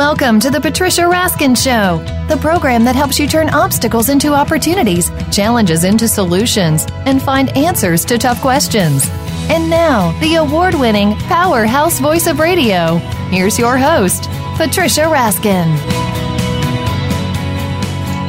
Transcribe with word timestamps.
Welcome 0.00 0.40
to 0.40 0.50
the 0.50 0.58
Patricia 0.58 1.02
Raskin 1.02 1.54
Show, 1.54 1.98
the 2.26 2.40
program 2.40 2.84
that 2.84 2.96
helps 2.96 3.18
you 3.18 3.28
turn 3.28 3.50
obstacles 3.50 4.08
into 4.08 4.32
opportunities, 4.32 5.10
challenges 5.30 5.84
into 5.84 6.08
solutions, 6.08 6.86
and 7.04 7.20
find 7.20 7.54
answers 7.54 8.02
to 8.06 8.16
tough 8.16 8.40
questions. 8.40 9.06
And 9.50 9.68
now, 9.68 10.18
the 10.20 10.36
award 10.36 10.74
winning 10.74 11.16
powerhouse 11.28 12.00
voice 12.00 12.26
of 12.26 12.38
radio. 12.38 12.96
Here's 13.28 13.58
your 13.58 13.76
host, 13.76 14.22
Patricia 14.56 15.02
Raskin. 15.02 15.66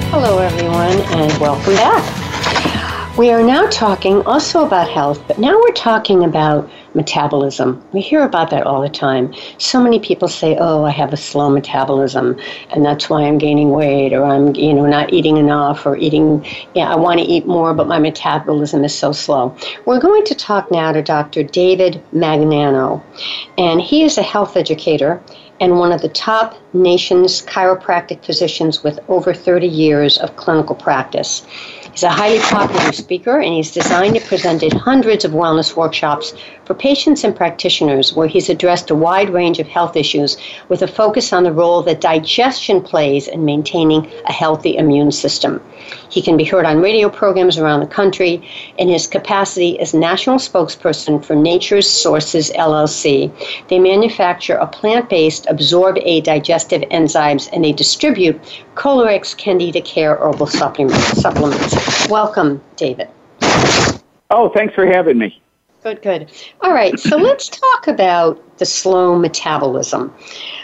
Hello, 0.10 0.40
everyone, 0.40 1.00
and 1.18 1.32
welcome 1.40 1.76
back. 1.76 3.18
We 3.18 3.32
are 3.32 3.44
now 3.44 3.68
talking 3.70 4.22
also 4.24 4.66
about 4.66 4.90
health, 4.90 5.24
but 5.26 5.40
now 5.40 5.58
we're 5.58 5.72
talking 5.72 6.26
about 6.26 6.70
metabolism. 6.94 7.84
We 7.94 8.02
hear 8.02 8.24
about 8.24 8.50
that 8.50 8.66
all 8.66 8.82
the 8.82 8.90
time. 8.90 9.34
So 9.58 9.82
many 9.82 10.00
people 10.00 10.28
say, 10.28 10.58
"Oh, 10.60 10.84
I 10.84 10.92
have 10.92 11.14
a 11.14 11.18
slow 11.18 11.50
metabolism, 11.50 12.38
and 12.72 12.86
that's 12.86 13.10
why 13.10 13.22
I'm 13.22 13.38
gaining 13.38 13.72
weight, 13.72 14.14
or 14.14 14.26
I'm, 14.26 14.56
you 14.56 14.74
know, 14.74 14.86
not 14.86 15.14
eating 15.14 15.38
enough, 15.38 15.86
or 15.86 15.96
eating. 15.98 16.46
Yeah, 16.76 16.92
I 16.92 16.96
want 16.96 17.20
to 17.20 17.26
eat 17.26 17.46
more, 17.48 17.74
but 17.74 17.88
my 17.88 18.00
metabolism 18.00 18.84
is 18.84 18.94
so 18.94 19.12
slow." 19.12 19.56
We're 19.86 20.00
going 20.00 20.26
to 20.26 20.36
talk 20.36 20.72
now 20.72 20.92
to 20.92 21.02
Dr. 21.02 21.44
David 21.44 22.02
Magnano, 22.14 23.02
and 23.58 23.82
he 23.82 24.04
is 24.04 24.18
a 24.18 24.24
health 24.24 24.58
educator 24.58 25.22
and 25.62 25.78
one 25.78 25.92
of 25.92 26.02
the 26.02 26.10
top 26.10 26.56
nation's 26.74 27.44
chiropractic 27.44 28.26
physicians 28.26 28.84
with 28.84 29.00
over 29.08 29.32
30 29.32 29.68
years 29.68 30.18
of 30.18 30.36
clinical 30.36 30.76
practice. 30.76 31.46
He's 31.92 32.04
a 32.04 32.10
highly 32.10 32.40
popular 32.40 32.92
speaker, 32.94 33.40
and 33.40 33.54
he's 33.54 33.72
designed 33.72 34.16
and 34.16 34.26
presented 34.26 34.74
hundreds 34.74 35.24
of 35.24 35.34
wellness 35.34 35.76
workshops 35.76 36.34
for 36.72 36.76
patients 36.78 37.26
and 37.26 37.36
practitioners 37.36 38.14
where 38.14 38.30
he's 38.30 38.48
addressed 38.48 38.90
a 38.90 38.96
wide 38.96 39.30
range 39.30 39.60
of 39.60 39.68
health 39.68 39.98
issues 39.98 40.38
with 40.70 40.82
a 40.82 40.88
focus 40.88 41.34
on 41.34 41.44
the 41.44 41.52
role 41.52 41.84
that 41.84 42.00
digestion 42.00 42.82
plays 42.82 43.28
in 43.28 43.44
maintaining 43.44 44.10
a 44.26 44.32
healthy 44.32 44.78
immune 44.78 45.12
system. 45.12 45.62
He 46.10 46.22
can 46.22 46.38
be 46.38 46.46
heard 46.46 46.66
on 46.66 46.80
radio 46.80 47.10
programs 47.10 47.58
around 47.58 47.82
the 47.82 47.88
country 47.88 48.42
in 48.78 48.88
his 48.88 49.06
capacity 49.06 49.78
as 49.82 49.94
national 49.94 50.38
spokesperson 50.38 51.22
for 51.26 51.36
Nature's 51.36 51.90
Sources 51.90 52.52
LLC. 52.52 53.30
They 53.68 53.78
manufacture 53.78 54.56
a 54.56 54.66
plant 54.66 55.10
based 55.10 55.48
Absorbaid 55.48 56.24
digestive 56.24 56.84
enzymes 56.84 57.50
and 57.52 57.66
they 57.66 57.74
distribute 57.74 58.40
Kolorex 58.76 59.36
Candida 59.36 59.82
Care 59.82 60.16
herbal 60.16 60.48
supplements. 60.48 62.08
Welcome, 62.08 62.64
David. 62.78 63.10
Oh, 64.30 64.50
thanks 64.56 64.74
for 64.74 64.86
having 64.86 65.18
me. 65.18 65.42
Good, 65.84 66.04
good. 66.04 66.32
All 66.62 66.74
right, 66.74 67.00
so 67.00 67.18
let's 67.18 67.50
talk 67.50 67.88
about 67.88 68.58
the 68.60 68.66
slow 68.68 69.18
metabolism. 69.18 70.14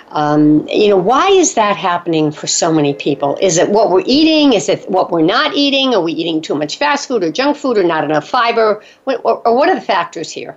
Um, 0.10 0.68
you 0.68 0.90
know, 0.90 0.98
why 0.98 1.28
is 1.30 1.56
that 1.56 1.76
happening 1.76 2.32
for 2.32 2.46
so 2.46 2.72
many 2.72 2.94
people? 2.94 3.36
Is 3.42 3.58
it 3.58 3.70
what 3.70 3.90
we're 3.90 4.04
eating? 4.06 4.54
Is 4.54 4.70
it 4.70 4.88
what 4.90 5.12
we're 5.12 5.24
not 5.24 5.56
eating? 5.56 5.96
Are 5.96 6.02
we 6.02 6.14
eating 6.14 6.40
too 6.40 6.54
much 6.54 6.78
fast 6.78 7.08
food 7.08 7.24
or 7.24 7.32
junk 7.32 7.58
food 7.58 7.80
or 7.80 7.84
not 7.84 8.04
enough 8.04 8.30
fiber? 8.30 8.84
What, 9.06 9.22
or, 9.24 9.46
or 9.48 9.56
what 9.56 9.70
are 9.70 9.76
the 9.76 9.82
factors 9.82 10.32
here? 10.32 10.56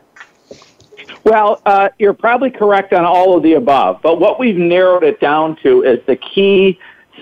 Well, 1.25 1.63
uh, 1.65 1.89
you're 1.99 2.15
probably 2.15 2.51
correct 2.51 2.93
on 2.93 3.05
all 3.05 3.37
of 3.37 3.43
the 3.43 3.55
above, 3.55 4.01
but 4.03 4.21
what 4.21 4.39
we've 4.39 4.57
narrowed 4.57 5.05
it 5.05 5.21
down 5.21 5.57
to 5.63 5.83
is 5.83 5.99
the 6.07 6.17
key 6.17 6.79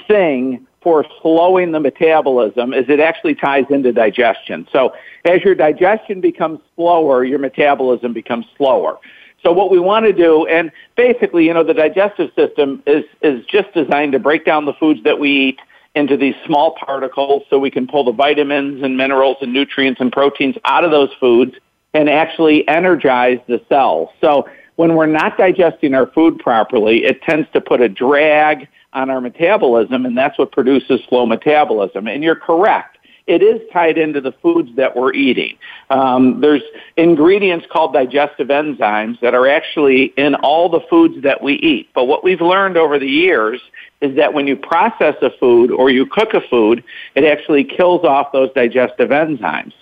thing 0.09 0.67
for 0.89 1.05
slowing 1.21 1.71
the 1.71 1.81
metabolism 1.81 2.73
is 2.73 2.87
it 2.89 2.99
actually 2.99 3.35
ties 3.35 3.67
into 3.69 3.93
digestion. 3.93 4.67
So 4.73 4.95
as 5.27 5.43
your 5.43 5.55
digestion 5.55 6.23
becomes 6.23 6.61
slower, 6.77 7.27
your 7.27 7.39
metabolism 7.39 8.15
becomes 8.15 8.47
slower. 8.57 8.97
So 9.43 9.53
what 9.53 9.71
we 9.71 9.79
want 9.79 10.07
to 10.07 10.15
do, 10.15 10.47
and 10.47 10.73
basically, 10.97 11.45
you 11.45 11.53
know, 11.53 11.63
the 11.63 11.75
digestive 11.75 12.31
system 12.35 12.83
is, 12.87 13.05
is 13.21 13.45
just 13.45 13.71
designed 13.75 14.13
to 14.13 14.19
break 14.19 14.47
down 14.47 14.65
the 14.65 14.73
foods 14.73 15.03
that 15.05 15.19
we 15.21 15.31
eat 15.31 15.59
into 15.95 16.17
these 16.17 16.35
small 16.47 16.75
particles 16.83 17.43
so 17.51 17.59
we 17.59 17.71
can 17.71 17.87
pull 17.87 18.05
the 18.05 18.13
vitamins 18.13 18.83
and 18.83 18.97
minerals 18.97 19.37
and 19.43 19.53
nutrients 19.53 20.01
and 20.01 20.11
proteins 20.11 20.57
out 20.65 20.85
of 20.85 20.91
those 20.91 21.11
foods 21.21 21.53
and 21.93 22.09
actually 22.09 22.67
energize 22.67 23.41
the 23.47 23.61
cells. 23.69 24.09
So 24.23 24.49
when 24.77 24.95
we're 24.95 25.05
not 25.05 25.37
digesting 25.37 25.93
our 25.93 26.07
food 26.07 26.39
properly, 26.39 27.05
it 27.05 27.21
tends 27.21 27.47
to 27.53 27.61
put 27.61 27.83
a 27.83 27.91
drag 27.91 28.69
on 28.93 29.11
our 29.11 29.21
metabolism, 29.21 30.07
and 30.07 30.17
that's 30.17 30.39
what 30.39 30.53
produces 30.53 31.01
slow 31.09 31.27
metabolism. 31.27 32.07
And 32.07 32.23
you're 32.23 32.37
correct. 32.37 32.99
It 33.27 33.43
is 33.43 33.61
tied 33.71 33.99
into 33.99 34.23
the 34.23 34.33
foods 34.33 34.71
that 34.77 34.97
we're 34.97 35.13
eating. 35.13 35.59
Um, 35.91 36.41
there's 36.41 36.63
ingredients 36.97 37.67
called 37.71 37.93
digestive 37.93 38.49
enzymes 38.49 39.21
that 39.21 39.35
are 39.35 39.47
actually 39.47 40.15
in 40.17 40.35
all 40.37 40.71
the 40.71 40.81
foods 40.89 41.23
that 41.25 41.43
we 41.43 41.55
eat. 41.55 41.91
But 41.95 42.05
what 42.05 42.25
we've 42.25 42.41
learned 42.41 42.79
over 42.79 42.99
the 42.99 43.07
years 43.07 43.61
is 44.01 44.17
that 44.17 44.33
when 44.33 44.47
you 44.47 44.57
process 44.57 45.15
a 45.21 45.29
food 45.39 45.71
or 45.71 45.91
you 45.91 46.07
cook 46.07 46.33
a 46.33 46.41
food, 46.41 46.83
it 47.15 47.25
actually 47.25 47.65
kills 47.65 48.03
off 48.03 48.33
those 48.33 48.51
digestive 48.55 49.11
enzymes. 49.11 49.75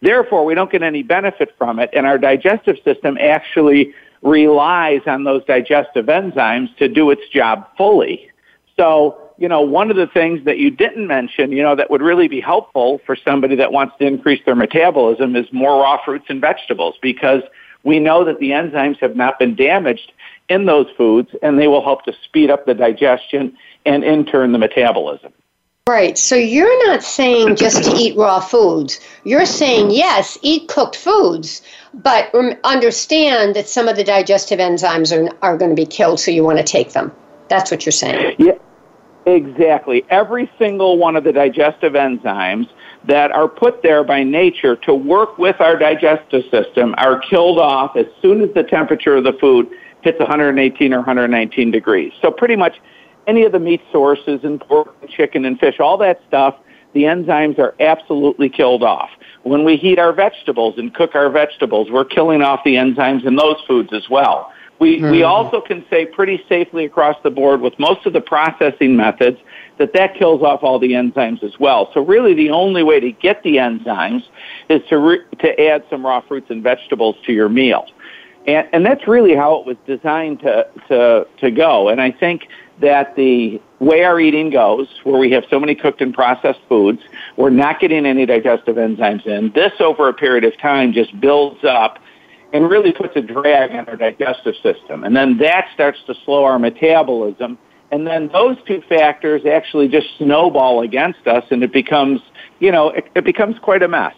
Therefore, 0.00 0.44
we 0.44 0.54
don't 0.54 0.70
get 0.70 0.84
any 0.84 1.02
benefit 1.02 1.54
from 1.58 1.80
it, 1.80 1.90
and 1.92 2.06
our 2.06 2.18
digestive 2.18 2.76
system 2.84 3.18
actually 3.18 3.94
relies 4.22 5.00
on 5.06 5.24
those 5.24 5.44
digestive 5.46 6.06
enzymes 6.06 6.74
to 6.76 6.86
do 6.88 7.10
its 7.10 7.22
job 7.32 7.66
fully. 7.76 8.28
So, 8.76 9.18
you 9.38 9.48
know, 9.48 9.60
one 9.60 9.90
of 9.90 9.96
the 9.96 10.06
things 10.06 10.44
that 10.44 10.58
you 10.58 10.70
didn't 10.70 11.06
mention, 11.06 11.52
you 11.52 11.62
know, 11.62 11.74
that 11.74 11.90
would 11.90 12.02
really 12.02 12.28
be 12.28 12.40
helpful 12.40 13.00
for 13.04 13.16
somebody 13.16 13.56
that 13.56 13.72
wants 13.72 13.96
to 13.98 14.06
increase 14.06 14.40
their 14.44 14.54
metabolism 14.54 15.36
is 15.36 15.46
more 15.52 15.80
raw 15.80 16.02
fruits 16.04 16.26
and 16.28 16.40
vegetables 16.40 16.96
because 17.02 17.42
we 17.84 17.98
know 17.98 18.24
that 18.24 18.38
the 18.38 18.50
enzymes 18.50 18.98
have 18.98 19.16
not 19.16 19.38
been 19.38 19.54
damaged 19.54 20.12
in 20.48 20.66
those 20.66 20.86
foods 20.96 21.30
and 21.42 21.58
they 21.58 21.68
will 21.68 21.82
help 21.82 22.04
to 22.04 22.12
speed 22.24 22.50
up 22.50 22.66
the 22.66 22.74
digestion 22.74 23.56
and 23.84 24.04
in 24.04 24.24
turn 24.24 24.52
the 24.52 24.58
metabolism. 24.58 25.32
Right. 25.88 26.16
So 26.16 26.36
you're 26.36 26.86
not 26.86 27.02
saying 27.02 27.56
just 27.56 27.82
to 27.84 27.90
eat 27.96 28.16
raw 28.16 28.38
foods. 28.38 29.00
You're 29.24 29.46
saying, 29.46 29.90
yes, 29.90 30.38
eat 30.40 30.68
cooked 30.68 30.94
foods, 30.94 31.60
but 31.92 32.32
understand 32.62 33.56
that 33.56 33.68
some 33.68 33.88
of 33.88 33.96
the 33.96 34.04
digestive 34.04 34.60
enzymes 34.60 35.10
are, 35.12 35.36
are 35.42 35.56
going 35.56 35.70
to 35.70 35.76
be 35.76 35.86
killed, 35.86 36.20
so 36.20 36.30
you 36.30 36.44
want 36.44 36.58
to 36.58 36.64
take 36.64 36.92
them. 36.92 37.10
That's 37.48 37.72
what 37.72 37.84
you're 37.84 37.92
saying. 37.92 38.36
Yeah, 38.38 38.51
exactly. 39.26 40.04
Every 40.10 40.50
single 40.58 40.98
one 40.98 41.16
of 41.16 41.24
the 41.24 41.32
digestive 41.32 41.92
enzymes 41.92 42.68
that 43.04 43.32
are 43.32 43.48
put 43.48 43.82
there 43.82 44.04
by 44.04 44.22
nature 44.22 44.76
to 44.76 44.94
work 44.94 45.38
with 45.38 45.60
our 45.60 45.76
digestive 45.76 46.44
system 46.50 46.94
are 46.98 47.18
killed 47.18 47.58
off 47.58 47.96
as 47.96 48.06
soon 48.20 48.40
as 48.42 48.50
the 48.54 48.62
temperature 48.62 49.16
of 49.16 49.24
the 49.24 49.32
food 49.40 49.68
hits 50.02 50.18
118 50.18 50.92
or 50.92 50.98
119 50.98 51.70
degrees. 51.70 52.12
So 52.20 52.30
pretty 52.30 52.56
much 52.56 52.80
any 53.26 53.44
of 53.44 53.52
the 53.52 53.58
meat 53.58 53.80
sources 53.92 54.40
and 54.42 54.60
pork 54.60 54.94
and 55.00 55.10
chicken 55.10 55.44
and 55.44 55.58
fish, 55.58 55.80
all 55.80 55.96
that 55.98 56.20
stuff, 56.26 56.56
the 56.92 57.04
enzymes 57.04 57.58
are 57.58 57.74
absolutely 57.80 58.48
killed 58.48 58.82
off. 58.82 59.10
When 59.44 59.64
we 59.64 59.76
heat 59.76 59.98
our 59.98 60.12
vegetables 60.12 60.74
and 60.76 60.94
cook 60.94 61.14
our 61.14 61.30
vegetables, 61.30 61.90
we're 61.90 62.04
killing 62.04 62.42
off 62.42 62.60
the 62.64 62.74
enzymes 62.74 63.26
in 63.26 63.36
those 63.36 63.56
foods 63.66 63.92
as 63.92 64.08
well. 64.10 64.51
We, 64.82 64.98
mm-hmm. 64.98 65.12
we 65.12 65.22
also 65.22 65.60
can 65.60 65.84
say 65.88 66.06
pretty 66.06 66.42
safely 66.48 66.84
across 66.84 67.16
the 67.22 67.30
board 67.30 67.60
with 67.60 67.78
most 67.78 68.04
of 68.04 68.14
the 68.14 68.20
processing 68.20 68.96
methods 68.96 69.38
that 69.78 69.92
that 69.92 70.16
kills 70.16 70.42
off 70.42 70.64
all 70.64 70.80
the 70.80 70.90
enzymes 70.90 71.44
as 71.44 71.56
well. 71.60 71.88
So 71.94 72.04
really 72.04 72.34
the 72.34 72.50
only 72.50 72.82
way 72.82 72.98
to 72.98 73.12
get 73.12 73.44
the 73.44 73.58
enzymes 73.58 74.24
is 74.68 74.82
to, 74.88 74.98
re- 74.98 75.24
to 75.38 75.68
add 75.68 75.84
some 75.88 76.04
raw 76.04 76.20
fruits 76.20 76.50
and 76.50 76.64
vegetables 76.64 77.14
to 77.26 77.32
your 77.32 77.48
meal. 77.48 77.86
And, 78.48 78.68
and 78.72 78.84
that's 78.84 79.06
really 79.06 79.36
how 79.36 79.54
it 79.60 79.66
was 79.66 79.76
designed 79.86 80.40
to, 80.40 80.66
to, 80.88 81.28
to 81.38 81.50
go. 81.52 81.88
And 81.88 82.00
I 82.00 82.10
think 82.10 82.48
that 82.80 83.14
the 83.14 83.62
way 83.78 84.02
our 84.02 84.18
eating 84.18 84.50
goes, 84.50 84.88
where 85.04 85.16
we 85.16 85.30
have 85.30 85.44
so 85.48 85.60
many 85.60 85.76
cooked 85.76 86.00
and 86.00 86.12
processed 86.12 86.58
foods, 86.68 87.00
we're 87.36 87.50
not 87.50 87.78
getting 87.78 88.04
any 88.04 88.26
digestive 88.26 88.74
enzymes 88.74 89.24
in. 89.26 89.52
This 89.52 89.74
over 89.78 90.08
a 90.08 90.12
period 90.12 90.42
of 90.42 90.58
time 90.58 90.92
just 90.92 91.20
builds 91.20 91.62
up 91.62 92.00
and 92.52 92.68
really 92.68 92.92
puts 92.92 93.16
a 93.16 93.22
drag 93.22 93.72
on 93.72 93.88
our 93.88 93.96
digestive 93.96 94.54
system. 94.62 95.04
And 95.04 95.16
then 95.16 95.38
that 95.38 95.68
starts 95.74 95.98
to 96.06 96.14
slow 96.24 96.44
our 96.44 96.58
metabolism. 96.58 97.58
And 97.90 98.06
then 98.06 98.28
those 98.28 98.56
two 98.66 98.82
factors 98.88 99.44
actually 99.46 99.88
just 99.88 100.06
snowball 100.18 100.82
against 100.82 101.26
us 101.26 101.44
and 101.50 101.62
it 101.62 101.72
becomes, 101.72 102.20
you 102.60 102.70
know, 102.70 102.90
it, 102.90 103.06
it 103.14 103.24
becomes 103.24 103.58
quite 103.58 103.82
a 103.82 103.88
mess. 103.88 104.14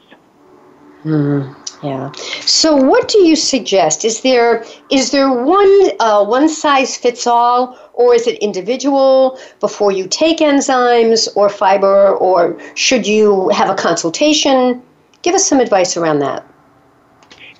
Mm, 1.04 1.54
yeah. 1.82 2.12
So, 2.46 2.74
what 2.74 3.08
do 3.08 3.18
you 3.18 3.36
suggest? 3.36 4.06
Is 4.06 4.22
there 4.22 4.64
is 4.90 5.10
there 5.10 5.30
one 5.30 5.90
uh, 6.00 6.24
one 6.24 6.48
size 6.48 6.96
fits 6.96 7.26
all, 7.26 7.78
or 7.92 8.14
is 8.14 8.26
it 8.26 8.38
individual 8.38 9.38
before 9.60 9.92
you 9.92 10.06
take 10.08 10.38
enzymes 10.38 11.28
or 11.36 11.50
fiber, 11.50 12.14
or 12.16 12.58
should 12.74 13.06
you 13.06 13.50
have 13.50 13.68
a 13.68 13.74
consultation? 13.74 14.82
Give 15.20 15.34
us 15.34 15.46
some 15.46 15.60
advice 15.60 15.94
around 15.98 16.20
that. 16.20 16.46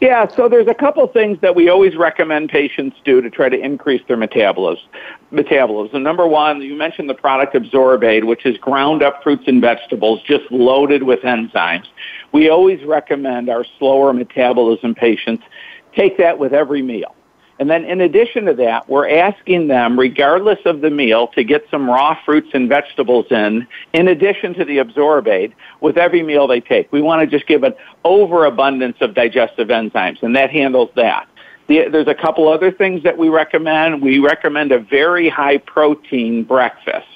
Yeah, 0.05 0.29
so 0.37 0.51
there's 0.51 0.69
a 0.69 0.75
couple 0.75 1.07
things 1.07 1.39
that 1.41 1.57
we 1.57 1.71
always 1.71 1.97
recommend 1.97 2.51
patients 2.51 2.99
do 3.07 3.23
to 3.23 3.31
try 3.31 3.49
to 3.49 3.59
increase 3.59 4.03
their 4.07 4.19
metabolism. 4.19 4.85
Metabolism. 5.31 6.03
Number 6.03 6.27
one, 6.27 6.61
you 6.61 6.75
mentioned 6.75 7.09
the 7.09 7.15
product 7.15 7.55
Absorbaid, 7.55 8.25
which 8.25 8.45
is 8.45 8.59
ground 8.59 9.03
up 9.03 9.23
fruits 9.23 9.45
and 9.47 9.63
vegetables 9.63 10.21
just 10.27 10.45
loaded 10.51 11.05
with 11.05 11.21
enzymes. 11.21 11.87
We 12.33 12.51
always 12.51 12.85
recommend 12.85 13.49
our 13.49 13.65
slower 13.79 14.13
metabolism 14.13 14.95
patients 14.95 15.43
take 15.97 16.19
that 16.19 16.39
with 16.39 16.53
every 16.53 16.83
meal. 16.83 17.15
And 17.59 17.71
then 17.71 17.85
in 17.85 18.01
addition 18.01 18.47
to 18.47 18.55
that, 18.55 18.89
we're 18.89 19.09
asking 19.09 19.69
them, 19.69 19.99
regardless 19.99 20.59
of 20.65 20.81
the 20.81 20.91
meal, 20.91 21.29
to 21.29 21.45
get 21.45 21.65
some 21.71 21.89
raw 21.89 22.19
fruits 22.25 22.49
and 22.53 22.69
vegetables 22.69 23.27
in, 23.31 23.67
in 23.93 24.09
addition 24.09 24.55
to 24.55 24.65
the 24.65 24.79
Absorbaid, 24.79 25.53
with 25.81 25.97
every 25.97 26.23
meal 26.23 26.49
they 26.49 26.61
take. 26.61 26.93
We 26.93 27.01
want 27.01 27.21
to 27.21 27.27
just 27.27 27.47
give 27.47 27.63
an 27.63 27.75
overabundance 28.05 28.97
of 29.01 29.15
digestive 29.15 29.69
enzymes, 29.69 30.23
and 30.23 30.35
that 30.35 30.51
handles 30.51 30.91
that. 30.97 31.29
The, 31.69 31.89
there's 31.89 32.09
a 32.09 32.15
couple 32.15 32.49
other 32.49 32.73
things 32.73 33.05
that 33.05 33.17
we 33.17 33.29
recommend. 33.29 34.03
We 34.03 34.19
recommend 34.19 34.73
a 34.73 34.81
very 34.81 35.29
high 35.29 35.59
protein 35.59 36.45
breakfast. 36.45 37.07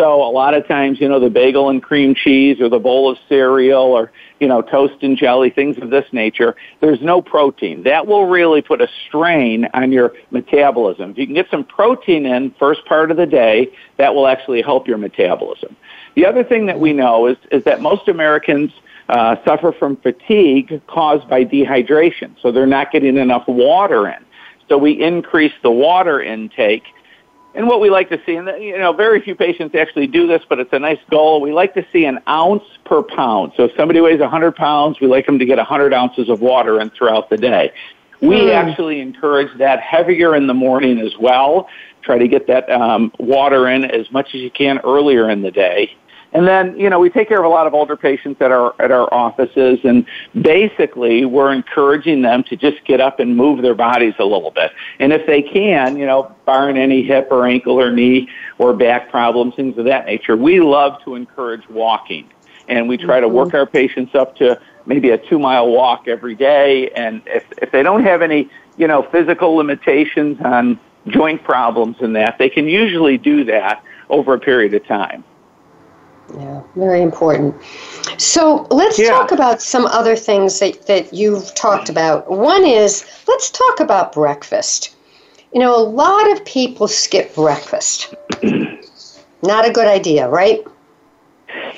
So 0.00 0.22
a 0.22 0.32
lot 0.32 0.54
of 0.54 0.66
times, 0.66 0.98
you 0.98 1.10
know, 1.10 1.20
the 1.20 1.28
bagel 1.28 1.68
and 1.68 1.82
cream 1.82 2.14
cheese 2.14 2.58
or 2.58 2.70
the 2.70 2.78
bowl 2.78 3.10
of 3.10 3.18
cereal 3.28 3.82
or, 3.82 4.10
you 4.38 4.48
know, 4.48 4.62
toast 4.62 4.94
and 5.02 5.14
jelly, 5.14 5.50
things 5.50 5.76
of 5.76 5.90
this 5.90 6.06
nature, 6.10 6.56
there's 6.80 7.02
no 7.02 7.20
protein. 7.20 7.82
That 7.82 8.06
will 8.06 8.24
really 8.24 8.62
put 8.62 8.80
a 8.80 8.88
strain 9.06 9.68
on 9.74 9.92
your 9.92 10.14
metabolism. 10.30 11.10
If 11.10 11.18
you 11.18 11.26
can 11.26 11.34
get 11.34 11.50
some 11.50 11.64
protein 11.64 12.24
in 12.24 12.50
first 12.52 12.86
part 12.86 13.10
of 13.10 13.18
the 13.18 13.26
day, 13.26 13.68
that 13.98 14.14
will 14.14 14.26
actually 14.26 14.62
help 14.62 14.88
your 14.88 14.96
metabolism. 14.96 15.76
The 16.14 16.24
other 16.24 16.44
thing 16.44 16.64
that 16.64 16.80
we 16.80 16.94
know 16.94 17.26
is, 17.26 17.36
is 17.52 17.62
that 17.64 17.82
most 17.82 18.08
Americans 18.08 18.72
uh, 19.10 19.36
suffer 19.44 19.70
from 19.70 19.96
fatigue 19.96 20.80
caused 20.86 21.28
by 21.28 21.44
dehydration. 21.44 22.40
So 22.40 22.50
they're 22.50 22.64
not 22.64 22.90
getting 22.90 23.18
enough 23.18 23.46
water 23.46 24.08
in. 24.08 24.24
So 24.70 24.78
we 24.78 24.92
increase 24.92 25.52
the 25.62 25.70
water 25.70 26.22
intake 26.22 26.84
and 27.54 27.66
what 27.66 27.80
we 27.80 27.90
like 27.90 28.08
to 28.10 28.20
see, 28.24 28.36
and 28.36 28.48
you 28.62 28.78
know, 28.78 28.92
very 28.92 29.20
few 29.20 29.34
patients 29.34 29.74
actually 29.74 30.06
do 30.06 30.26
this, 30.26 30.42
but 30.48 30.60
it's 30.60 30.72
a 30.72 30.78
nice 30.78 31.00
goal. 31.10 31.40
We 31.40 31.52
like 31.52 31.74
to 31.74 31.84
see 31.92 32.04
an 32.04 32.20
ounce 32.28 32.62
per 32.84 33.02
pound. 33.02 33.52
So 33.56 33.64
if 33.64 33.72
somebody 33.76 34.00
weighs 34.00 34.20
100 34.20 34.54
pounds, 34.54 35.00
we 35.00 35.08
like 35.08 35.26
them 35.26 35.38
to 35.38 35.44
get 35.44 35.56
100 35.56 35.92
ounces 35.92 36.28
of 36.28 36.40
water 36.40 36.80
in 36.80 36.90
throughout 36.90 37.28
the 37.28 37.36
day. 37.36 37.72
We 38.20 38.36
mm. 38.36 38.54
actually 38.54 39.00
encourage 39.00 39.56
that 39.58 39.80
heavier 39.80 40.36
in 40.36 40.46
the 40.46 40.54
morning 40.54 41.00
as 41.00 41.16
well. 41.18 41.68
Try 42.02 42.18
to 42.18 42.28
get 42.28 42.46
that 42.46 42.70
um, 42.70 43.12
water 43.18 43.68
in 43.68 43.84
as 43.84 44.10
much 44.12 44.28
as 44.28 44.40
you 44.40 44.50
can 44.50 44.78
earlier 44.84 45.28
in 45.28 45.42
the 45.42 45.50
day. 45.50 45.96
And 46.32 46.46
then, 46.46 46.78
you 46.78 46.88
know, 46.88 47.00
we 47.00 47.10
take 47.10 47.28
care 47.28 47.38
of 47.38 47.44
a 47.44 47.48
lot 47.48 47.66
of 47.66 47.74
older 47.74 47.96
patients 47.96 48.40
at 48.40 48.52
our 48.52 48.74
at 48.80 48.92
our 48.92 49.12
offices 49.12 49.80
and 49.84 50.06
basically 50.40 51.24
we're 51.24 51.52
encouraging 51.52 52.22
them 52.22 52.44
to 52.44 52.56
just 52.56 52.84
get 52.84 53.00
up 53.00 53.18
and 53.18 53.36
move 53.36 53.62
their 53.62 53.74
bodies 53.74 54.14
a 54.18 54.24
little 54.24 54.50
bit. 54.50 54.70
And 55.00 55.12
if 55.12 55.26
they 55.26 55.42
can, 55.42 55.96
you 55.96 56.06
know, 56.06 56.34
barring 56.46 56.76
any 56.76 57.02
hip 57.02 57.28
or 57.30 57.46
ankle 57.46 57.80
or 57.80 57.90
knee 57.90 58.28
or 58.58 58.72
back 58.74 59.10
problems, 59.10 59.54
things 59.56 59.76
of 59.76 59.84
that 59.86 60.06
nature, 60.06 60.36
we 60.36 60.60
love 60.60 61.02
to 61.04 61.16
encourage 61.16 61.68
walking. 61.68 62.30
And 62.68 62.88
we 62.88 62.96
try 62.96 63.18
to 63.18 63.26
mm-hmm. 63.26 63.34
work 63.34 63.54
our 63.54 63.66
patients 63.66 64.14
up 64.14 64.36
to 64.36 64.60
maybe 64.86 65.10
a 65.10 65.18
two 65.18 65.38
mile 65.38 65.68
walk 65.68 66.06
every 66.06 66.36
day. 66.36 66.90
And 66.90 67.22
if, 67.26 67.44
if 67.60 67.72
they 67.72 67.82
don't 67.82 68.04
have 68.04 68.22
any, 68.22 68.48
you 68.76 68.86
know, 68.86 69.02
physical 69.10 69.54
limitations 69.54 70.38
on 70.44 70.78
joint 71.08 71.42
problems 71.42 71.96
and 72.00 72.14
that, 72.14 72.36
they 72.38 72.48
can 72.48 72.68
usually 72.68 73.18
do 73.18 73.42
that 73.44 73.82
over 74.08 74.34
a 74.34 74.38
period 74.38 74.74
of 74.74 74.86
time. 74.86 75.24
Yeah, 76.38 76.62
very 76.76 77.02
important. 77.02 77.54
So 78.18 78.66
let's 78.70 78.98
yeah. 78.98 79.08
talk 79.08 79.32
about 79.32 79.60
some 79.62 79.86
other 79.86 80.16
things 80.16 80.58
that, 80.60 80.86
that 80.86 81.12
you've 81.12 81.54
talked 81.54 81.88
about. 81.88 82.30
One 82.30 82.64
is 82.64 83.04
let's 83.26 83.50
talk 83.50 83.80
about 83.80 84.12
breakfast. 84.12 84.94
You 85.52 85.60
know, 85.60 85.76
a 85.76 85.82
lot 85.82 86.30
of 86.30 86.44
people 86.44 86.86
skip 86.86 87.34
breakfast. 87.34 88.14
Not 89.42 89.66
a 89.66 89.70
good 89.72 89.86
idea, 89.86 90.28
right? 90.28 90.64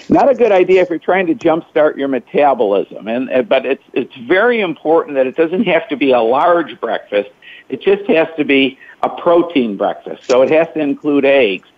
Not 0.08 0.28
a 0.28 0.34
good 0.34 0.52
idea 0.52 0.82
if 0.82 0.90
you're 0.90 0.99
trying 0.99 1.26
to 1.28 1.34
jumpstart 1.34 1.96
your 1.96 2.08
metabolism. 2.08 3.08
And 3.08 3.49
but 3.49 3.64
it's 3.64 3.84
it's 3.93 4.14
very 4.16 4.60
important 4.60 5.14
that 5.16 5.26
it 5.26 5.37
doesn't 5.37 5.64
have 5.64 5.88
to 5.88 5.96
be 5.96 6.12
a 6.12 6.20
large 6.20 6.78
breakfast. 6.81 7.31
It 7.69 7.81
just 7.81 8.04
has 8.10 8.28
to 8.37 8.44
be 8.44 8.78
a 9.02 9.08
protein 9.08 9.76
breakfast. 9.76 10.25
So 10.25 10.43
it 10.43 10.50
has 10.50 10.69
to 10.75 10.81
include 10.81 11.25
eggs, 11.25 11.69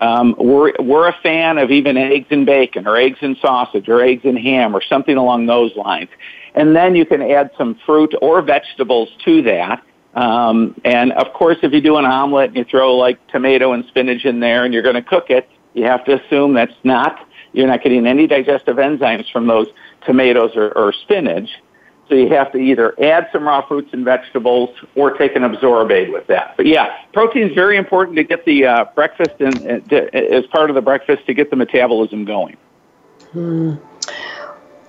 um, 0.00 0.34
we're, 0.38 0.72
we're 0.78 1.08
a 1.08 1.16
fan 1.22 1.58
of 1.58 1.70
even 1.70 1.96
eggs 1.96 2.28
and 2.30 2.46
bacon 2.46 2.86
or 2.86 2.96
eggs 2.96 3.18
and 3.20 3.36
sausage 3.40 3.88
or 3.88 4.02
eggs 4.02 4.22
and 4.24 4.38
ham 4.38 4.74
or 4.74 4.82
something 4.82 5.16
along 5.16 5.46
those 5.46 5.74
lines. 5.76 6.08
And 6.54 6.74
then 6.74 6.94
you 6.94 7.04
can 7.04 7.22
add 7.22 7.50
some 7.56 7.78
fruit 7.86 8.14
or 8.20 8.42
vegetables 8.42 9.10
to 9.24 9.42
that. 9.42 9.82
Um, 10.14 10.80
and 10.84 11.12
of 11.12 11.32
course, 11.32 11.58
if 11.62 11.72
you 11.72 11.80
do 11.80 11.96
an 11.96 12.04
omelet 12.04 12.48
and 12.48 12.56
you 12.56 12.64
throw 12.64 12.96
like 12.96 13.24
tomato 13.28 13.72
and 13.72 13.84
spinach 13.86 14.24
in 14.24 14.40
there 14.40 14.64
and 14.64 14.74
you're 14.74 14.82
going 14.82 14.96
to 14.96 15.02
cook 15.02 15.30
it, 15.30 15.48
you 15.74 15.84
have 15.84 16.04
to 16.06 16.20
assume 16.20 16.54
that's 16.54 16.74
not, 16.82 17.28
you're 17.52 17.68
not 17.68 17.82
getting 17.82 18.06
any 18.06 18.26
digestive 18.26 18.76
enzymes 18.76 19.30
from 19.30 19.46
those 19.46 19.68
tomatoes 20.06 20.52
or, 20.56 20.72
or 20.76 20.92
spinach. 20.92 21.50
So 22.10 22.16
you 22.16 22.28
have 22.30 22.50
to 22.52 22.58
either 22.58 23.00
add 23.00 23.28
some 23.32 23.44
raw 23.44 23.64
fruits 23.64 23.90
and 23.92 24.04
vegetables 24.04 24.70
or 24.96 25.12
take 25.12 25.36
an 25.36 25.42
Absorbaid 25.42 26.12
with 26.12 26.26
that. 26.26 26.56
But 26.56 26.66
yeah, 26.66 26.92
protein 27.12 27.44
is 27.48 27.54
very 27.54 27.76
important 27.76 28.16
to 28.16 28.24
get 28.24 28.44
the 28.44 28.66
uh, 28.66 28.84
breakfast 28.96 29.36
and 29.38 29.92
uh, 29.92 29.96
as 30.12 30.44
part 30.46 30.70
of 30.70 30.74
the 30.74 30.82
breakfast 30.82 31.24
to 31.26 31.34
get 31.34 31.50
the 31.50 31.56
metabolism 31.56 32.24
going. 32.24 32.56
Hmm. 33.30 33.74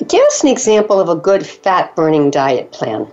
Give 0.07 0.25
us 0.25 0.41
an 0.41 0.50
example 0.50 1.00
of 1.00 1.09
a 1.09 1.15
good 1.15 1.45
fat 1.45 1.95
burning 1.95 2.31
diet 2.31 2.71
plan. 2.71 3.07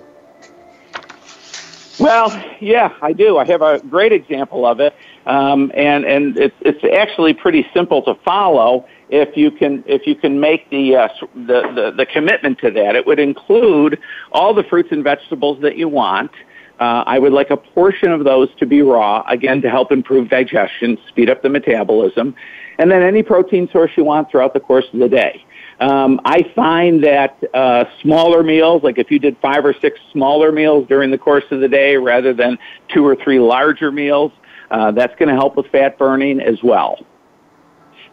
Well, 2.00 2.30
yeah, 2.60 2.94
I 3.02 3.12
do. 3.12 3.36
I 3.36 3.44
have 3.44 3.60
a 3.60 3.80
great 3.80 4.12
example 4.12 4.64
of 4.64 4.80
it, 4.80 4.94
um, 5.26 5.70
and 5.74 6.06
and 6.06 6.38
it's 6.38 6.56
it's 6.60 6.82
actually 6.96 7.34
pretty 7.34 7.66
simple 7.74 8.00
to 8.02 8.14
follow 8.24 8.86
if 9.10 9.36
you 9.36 9.50
can 9.50 9.82
if 9.86 10.06
you 10.06 10.14
can 10.14 10.38
make 10.40 10.68
the, 10.70 10.96
uh, 10.96 11.08
the, 11.34 11.62
the 11.74 11.94
the 11.96 12.06
commitment 12.06 12.58
to 12.60 12.70
that. 12.70 12.96
It 12.96 13.06
would 13.06 13.18
include 13.18 13.98
all 14.32 14.54
the 14.54 14.64
fruits 14.64 14.90
and 14.92 15.02
vegetables 15.02 15.60
that 15.62 15.76
you 15.76 15.88
want. 15.88 16.30
Uh, 16.80 17.02
I 17.06 17.18
would 17.18 17.32
like 17.32 17.50
a 17.50 17.56
portion 17.56 18.12
of 18.12 18.22
those 18.22 18.48
to 18.60 18.66
be 18.66 18.82
raw, 18.82 19.24
again 19.28 19.60
to 19.62 19.70
help 19.70 19.90
improve 19.90 20.28
digestion, 20.28 20.96
speed 21.08 21.28
up 21.28 21.42
the 21.42 21.48
metabolism, 21.48 22.36
and 22.78 22.88
then 22.90 23.02
any 23.02 23.22
protein 23.22 23.68
source 23.72 23.90
you 23.96 24.04
want 24.04 24.30
throughout 24.30 24.54
the 24.54 24.60
course 24.60 24.84
of 24.92 25.00
the 25.00 25.08
day. 25.08 25.44
Um, 25.80 26.20
I 26.24 26.42
find 26.54 27.02
that 27.04 27.36
uh, 27.54 27.84
smaller 28.02 28.42
meals, 28.42 28.82
like 28.82 28.98
if 28.98 29.10
you 29.10 29.18
did 29.18 29.36
five 29.40 29.64
or 29.64 29.74
six 29.80 29.98
smaller 30.12 30.52
meals 30.52 30.86
during 30.88 31.10
the 31.10 31.18
course 31.18 31.44
of 31.50 31.60
the 31.60 31.68
day 31.68 31.96
rather 31.96 32.32
than 32.32 32.58
two 32.92 33.06
or 33.06 33.16
three 33.16 33.40
larger 33.40 33.90
meals, 33.90 34.32
uh, 34.70 34.90
that's 34.92 35.14
going 35.16 35.28
to 35.28 35.34
help 35.34 35.56
with 35.56 35.66
fat 35.68 35.98
burning 35.98 36.40
as 36.40 36.58
well. 36.62 36.98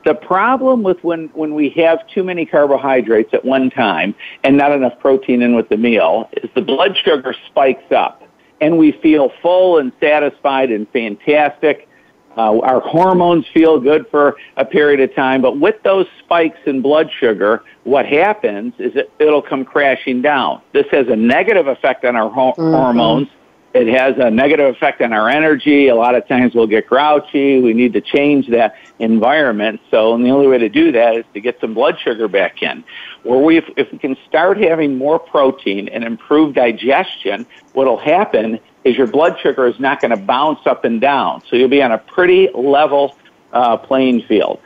The 0.05 0.13
problem 0.13 0.83
with 0.83 1.03
when, 1.03 1.29
when 1.33 1.55
we 1.55 1.69
have 1.71 2.07
too 2.07 2.23
many 2.23 2.45
carbohydrates 2.45 3.33
at 3.33 3.43
one 3.43 3.71
time 3.71 4.13
and 4.43 4.55
not 4.55 4.71
enough 4.71 4.99
protein 4.99 5.41
in 5.41 5.55
with 5.55 5.67
the 5.69 5.77
meal 5.77 6.29
is 6.37 6.49
the 6.53 6.61
blood 6.61 6.95
sugar 6.95 7.35
spikes 7.47 7.91
up 7.91 8.21
and 8.61 8.77
we 8.77 8.91
feel 8.91 9.31
full 9.41 9.79
and 9.79 9.91
satisfied 9.99 10.71
and 10.71 10.87
fantastic. 10.89 11.89
Uh, 12.37 12.59
our 12.59 12.81
hormones 12.81 13.45
feel 13.51 13.79
good 13.79 14.05
for 14.11 14.35
a 14.57 14.65
period 14.65 14.99
of 14.99 15.15
time, 15.15 15.41
but 15.41 15.59
with 15.59 15.81
those 15.83 16.05
spikes 16.19 16.59
in 16.67 16.81
blood 16.81 17.09
sugar, 17.19 17.63
what 17.83 18.05
happens 18.05 18.73
is 18.77 18.95
it, 18.95 19.11
it'll 19.19 19.41
come 19.41 19.65
crashing 19.65 20.21
down. 20.21 20.61
This 20.71 20.85
has 20.91 21.07
a 21.07 21.15
negative 21.15 21.65
effect 21.65 22.05
on 22.05 22.15
our 22.15 22.29
ho- 22.29 22.51
mm-hmm. 22.51 22.73
hormones 22.73 23.27
it 23.75 23.87
has 23.87 24.15
a 24.17 24.31
negative 24.31 24.73
effect 24.73 25.01
on 25.01 25.11
our 25.11 25.27
energy. 25.27 25.89
A 25.89 25.95
lot 25.95 26.15
of 26.15 26.25
times 26.29 26.55
we'll 26.55 26.65
get 26.65 26.87
grouchy. 26.87 27.59
We 27.59 27.73
need 27.73 27.91
to 27.91 27.99
change 27.99 28.47
that 28.47 28.75
environment. 28.99 29.81
So, 29.91 30.15
and 30.15 30.25
the 30.25 30.29
only 30.29 30.47
way 30.47 30.57
to 30.59 30.69
do 30.69 30.93
that 30.93 31.17
is 31.17 31.25
to 31.33 31.41
get 31.41 31.59
some 31.59 31.73
blood 31.73 31.99
sugar 31.99 32.29
back 32.29 32.63
in. 32.63 32.85
Where 33.23 33.39
we, 33.39 33.57
if, 33.57 33.65
if 33.75 33.91
we 33.91 33.97
can 33.97 34.15
start 34.29 34.57
having 34.57 34.97
more 34.97 35.19
protein 35.19 35.89
and 35.89 36.05
improve 36.05 36.55
digestion, 36.55 37.45
what'll 37.73 37.97
happen 37.97 38.59
is 38.85 38.95
your 38.95 39.07
blood 39.07 39.37
sugar 39.41 39.67
is 39.67 39.77
not 39.77 39.99
going 39.99 40.11
to 40.11 40.23
bounce 40.23 40.65
up 40.65 40.85
and 40.85 41.01
down. 41.01 41.41
So 41.49 41.57
you'll 41.57 41.67
be 41.67 41.83
on 41.83 41.91
a 41.91 41.97
pretty 41.97 42.49
level 42.53 43.17
uh, 43.51 43.75
playing 43.75 44.21
field. 44.21 44.61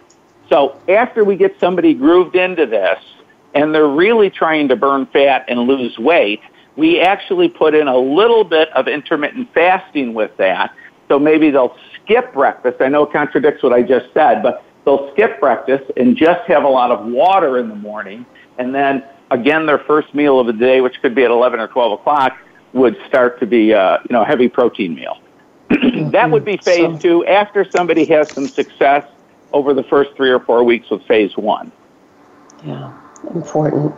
So 0.50 0.80
after 0.88 1.24
we 1.24 1.36
get 1.36 1.60
somebody 1.60 1.96
grooved 1.96 2.36
into 2.36 2.68
this, 2.68 3.00
and 3.56 3.74
they're 3.74 3.88
really 3.88 4.30
trying 4.30 4.68
to 4.68 4.76
burn 4.76 5.08
fat 5.08 5.46
and 5.48 5.62
lose 5.62 5.98
weight, 5.98 6.42
we 6.80 7.02
actually 7.02 7.50
put 7.50 7.76
in 7.76 7.90
a 7.90 7.98
little 7.98 8.46
bit 8.46 8.70
of 8.70 8.88
intermittent 8.88 9.54
fasting 9.54 10.14
with 10.14 10.36
that. 10.38 10.74
So 11.10 11.20
maybe 11.20 11.52
they'll 11.52 11.76
skip 11.96 12.34
breakfast. 12.34 12.78
I 12.80 12.88
know 12.88 13.04
it 13.04 13.12
contradicts 13.12 13.62
what 13.62 13.74
I 13.74 13.84
just 13.84 14.14
said, 14.14 14.42
but 14.42 14.64
they'll 14.86 15.12
skip 15.12 15.42
breakfast 15.42 15.92
and 15.98 16.16
just 16.16 16.42
have 16.48 16.64
a 16.64 16.70
lot 16.70 16.92
of 16.92 17.06
water 17.06 17.58
in 17.58 17.68
the 17.68 17.76
morning. 17.76 18.26
And 18.58 18.74
then 18.74 19.04
again, 19.30 19.66
their 19.66 19.80
first 19.80 20.16
meal 20.16 20.40
of 20.40 20.48
the 20.48 20.54
day, 20.54 20.80
which 20.80 21.02
could 21.02 21.14
be 21.14 21.26
at 21.26 21.32
11 21.32 21.60
or 21.60 21.68
12 21.68 22.00
o'clock, 22.00 22.38
would 22.72 22.96
start 23.08 23.42
to 23.42 23.46
be, 23.46 23.74
uh, 23.74 23.98
you 24.10 24.14
know, 24.14 24.22
a 24.22 24.26
heavy 24.26 24.48
protein 24.48 24.96
meal. 24.96 25.20
that 26.12 26.32
would 26.32 26.46
be 26.46 26.56
phase 26.58 26.80
so, 26.80 26.98
two 26.98 27.26
after 27.26 27.70
somebody 27.70 28.06
has 28.06 28.32
some 28.32 28.48
success 28.48 29.06
over 29.52 29.74
the 29.74 29.84
first 29.84 30.12
three 30.16 30.30
or 30.30 30.40
four 30.40 30.64
weeks 30.64 30.90
with 30.90 31.04
phase 31.04 31.36
one. 31.36 31.74
Yeah 32.64 32.94
important. 33.34 33.94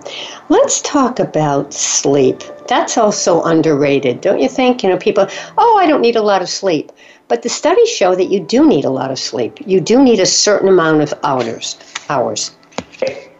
Let's 0.49 0.81
talk 0.81 1.19
about 1.19 1.73
sleep. 1.73 2.41
That's 2.67 2.97
also 2.97 3.41
underrated, 3.43 4.21
don't 4.21 4.39
you 4.39 4.49
think? 4.49 4.83
You 4.83 4.89
know, 4.89 4.97
people, 4.97 5.27
oh, 5.57 5.77
I 5.77 5.87
don't 5.87 6.01
need 6.01 6.15
a 6.15 6.21
lot 6.21 6.41
of 6.41 6.49
sleep. 6.49 6.91
But 7.27 7.43
the 7.43 7.49
studies 7.49 7.89
show 7.89 8.13
that 8.15 8.25
you 8.25 8.39
do 8.39 8.67
need 8.67 8.83
a 8.83 8.89
lot 8.89 9.11
of 9.11 9.17
sleep. 9.17 9.57
You 9.65 9.79
do 9.79 10.03
need 10.03 10.19
a 10.19 10.25
certain 10.25 10.67
amount 10.67 11.01
of 11.01 11.13
hours. 11.23 11.77
Hours. 12.09 12.55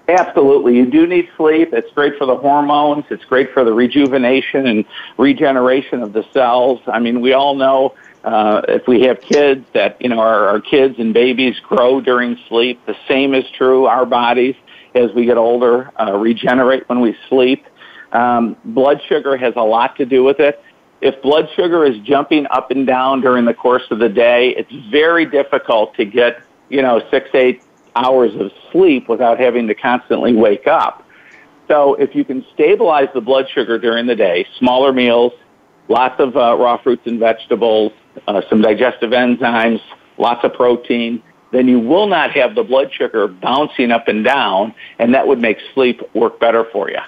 Absolutely. 0.07 0.75
You 0.75 0.85
do 0.85 1.07
need 1.07 1.29
sleep. 1.37 1.73
It's 1.73 1.91
great 1.93 2.17
for 2.17 2.25
the 2.25 2.35
hormones. 2.35 3.05
It's 3.09 3.23
great 3.25 3.53
for 3.53 3.63
the 3.63 3.73
rejuvenation 3.73 4.67
and 4.67 4.85
regeneration 5.17 6.01
of 6.01 6.13
the 6.13 6.25
cells. 6.33 6.81
I 6.87 6.99
mean, 6.99 7.21
we 7.21 7.33
all 7.33 7.55
know 7.55 7.93
uh, 8.23 8.61
if 8.67 8.87
we 8.87 9.01
have 9.01 9.21
kids 9.21 9.65
that, 9.73 10.01
you 10.01 10.09
know, 10.09 10.19
our, 10.19 10.47
our 10.47 10.59
kids 10.59 10.95
and 10.99 11.13
babies 11.13 11.59
grow 11.59 12.01
during 12.01 12.37
sleep. 12.47 12.85
The 12.85 12.95
same 13.07 13.33
is 13.33 13.49
true. 13.51 13.85
Our 13.85 14.05
bodies, 14.05 14.55
as 14.95 15.11
we 15.13 15.25
get 15.25 15.37
older, 15.37 15.91
uh, 15.99 16.13
regenerate 16.17 16.87
when 16.89 17.01
we 17.01 17.15
sleep. 17.29 17.65
Um, 18.11 18.57
blood 18.65 19.01
sugar 19.07 19.37
has 19.37 19.53
a 19.55 19.63
lot 19.63 19.95
to 19.97 20.05
do 20.05 20.23
with 20.23 20.39
it. 20.39 20.61
If 21.01 21.21
blood 21.21 21.49
sugar 21.55 21.85
is 21.85 21.97
jumping 21.99 22.45
up 22.51 22.71
and 22.71 22.85
down 22.85 23.21
during 23.21 23.45
the 23.45 23.53
course 23.53 23.83
of 23.89 23.99
the 23.99 24.09
day, 24.09 24.49
it's 24.49 24.71
very 24.91 25.25
difficult 25.25 25.95
to 25.95 26.05
get, 26.05 26.43
you 26.69 26.81
know, 26.81 27.01
six, 27.09 27.29
eight 27.33 27.63
hours 27.95 28.35
of 28.35 28.51
sleep 28.71 29.09
without 29.09 29.39
having 29.39 29.67
to 29.67 29.75
constantly 29.75 30.33
wake 30.33 30.67
up. 30.67 31.05
So 31.67 31.95
if 31.95 32.15
you 32.15 32.25
can 32.25 32.45
stabilize 32.53 33.07
the 33.13 33.21
blood 33.21 33.47
sugar 33.49 33.79
during 33.79 34.05
the 34.05 34.15
day, 34.15 34.45
smaller 34.59 34.91
meals, 34.93 35.33
lots 35.87 36.19
of 36.19 36.35
uh, 36.35 36.57
raw 36.57 36.77
fruits 36.81 37.03
and 37.05 37.19
vegetables, 37.19 37.93
uh, 38.27 38.41
some 38.49 38.61
digestive 38.61 39.11
enzymes, 39.11 39.81
lots 40.17 40.43
of 40.43 40.53
protein, 40.53 41.23
then 41.51 41.67
you 41.67 41.79
will 41.79 42.07
not 42.07 42.31
have 42.31 42.55
the 42.55 42.63
blood 42.63 42.91
sugar 42.93 43.27
bouncing 43.27 43.91
up 43.91 44.07
and 44.07 44.23
down, 44.23 44.73
and 44.99 45.13
that 45.13 45.27
would 45.27 45.39
make 45.39 45.57
sleep 45.73 46.01
work 46.13 46.39
better 46.39 46.65
for 46.71 46.89
you. 46.89 46.99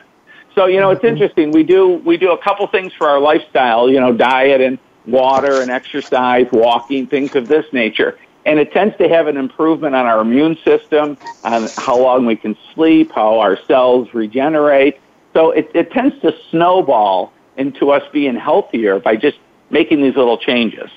So 0.56 0.68
you 0.68 0.80
know, 0.80 0.92
it's 0.92 1.00
mm-hmm. 1.00 1.16
interesting. 1.16 1.52
We 1.52 1.64
do 1.64 2.02
we 2.06 2.18
do 2.18 2.32
a 2.32 2.38
couple 2.38 2.68
things 2.68 2.94
for 2.94 3.08
our 3.10 3.20
lifestyle. 3.20 3.90
You 3.90 4.00
know, 4.00 4.14
diet 4.14 4.62
and 4.62 4.78
water 5.06 5.62
and 5.62 5.72
exercise, 5.72 6.48
walking, 6.52 7.08
things 7.08 7.36
of 7.36 7.48
this 7.48 7.66
nature. 7.74 8.18
And 8.46 8.60
it 8.60 8.74
tends 8.74 8.98
to 8.98 9.08
have 9.08 9.28
an 9.28 9.38
improvement 9.38 9.96
on 9.96 10.06
our 10.06 10.20
immune 10.20 10.58
system, 10.66 11.18
on 11.44 11.68
how 11.78 11.98
long 11.98 12.26
we 12.26 12.36
can 12.36 12.58
sleep, 12.74 13.12
how 13.14 13.40
our 13.40 13.58
cells 13.68 14.14
regenerate. 14.14 15.00
So 15.34 15.52
it, 15.52 15.72
it 15.74 15.92
tends 15.92 16.20
to 16.22 16.36
snowball 16.52 17.32
into 17.56 17.92
us 17.92 18.04
being 18.12 18.36
healthier 18.36 19.00
by 19.00 19.16
just 19.16 19.38
making 19.70 20.02
these 20.02 20.16
little 20.16 20.38
changes. 20.38 20.90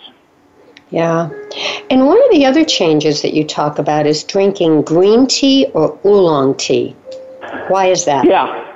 Yeah. 0.91 1.31
And 1.91 2.07
one 2.07 2.23
of 2.25 2.31
the 2.31 2.45
other 2.47 2.65
changes 2.65 3.23
that 3.23 3.35
you 3.35 3.45
talk 3.45 3.79
about 3.79 4.07
is 4.07 4.23
drinking 4.23 4.83
green 4.83 5.27
tea 5.27 5.67
or 5.75 5.99
oolong 6.05 6.57
tea. 6.57 6.95
Why 7.69 7.87
is 7.87 8.05
that? 8.05 8.25
Yeah. 8.25 8.75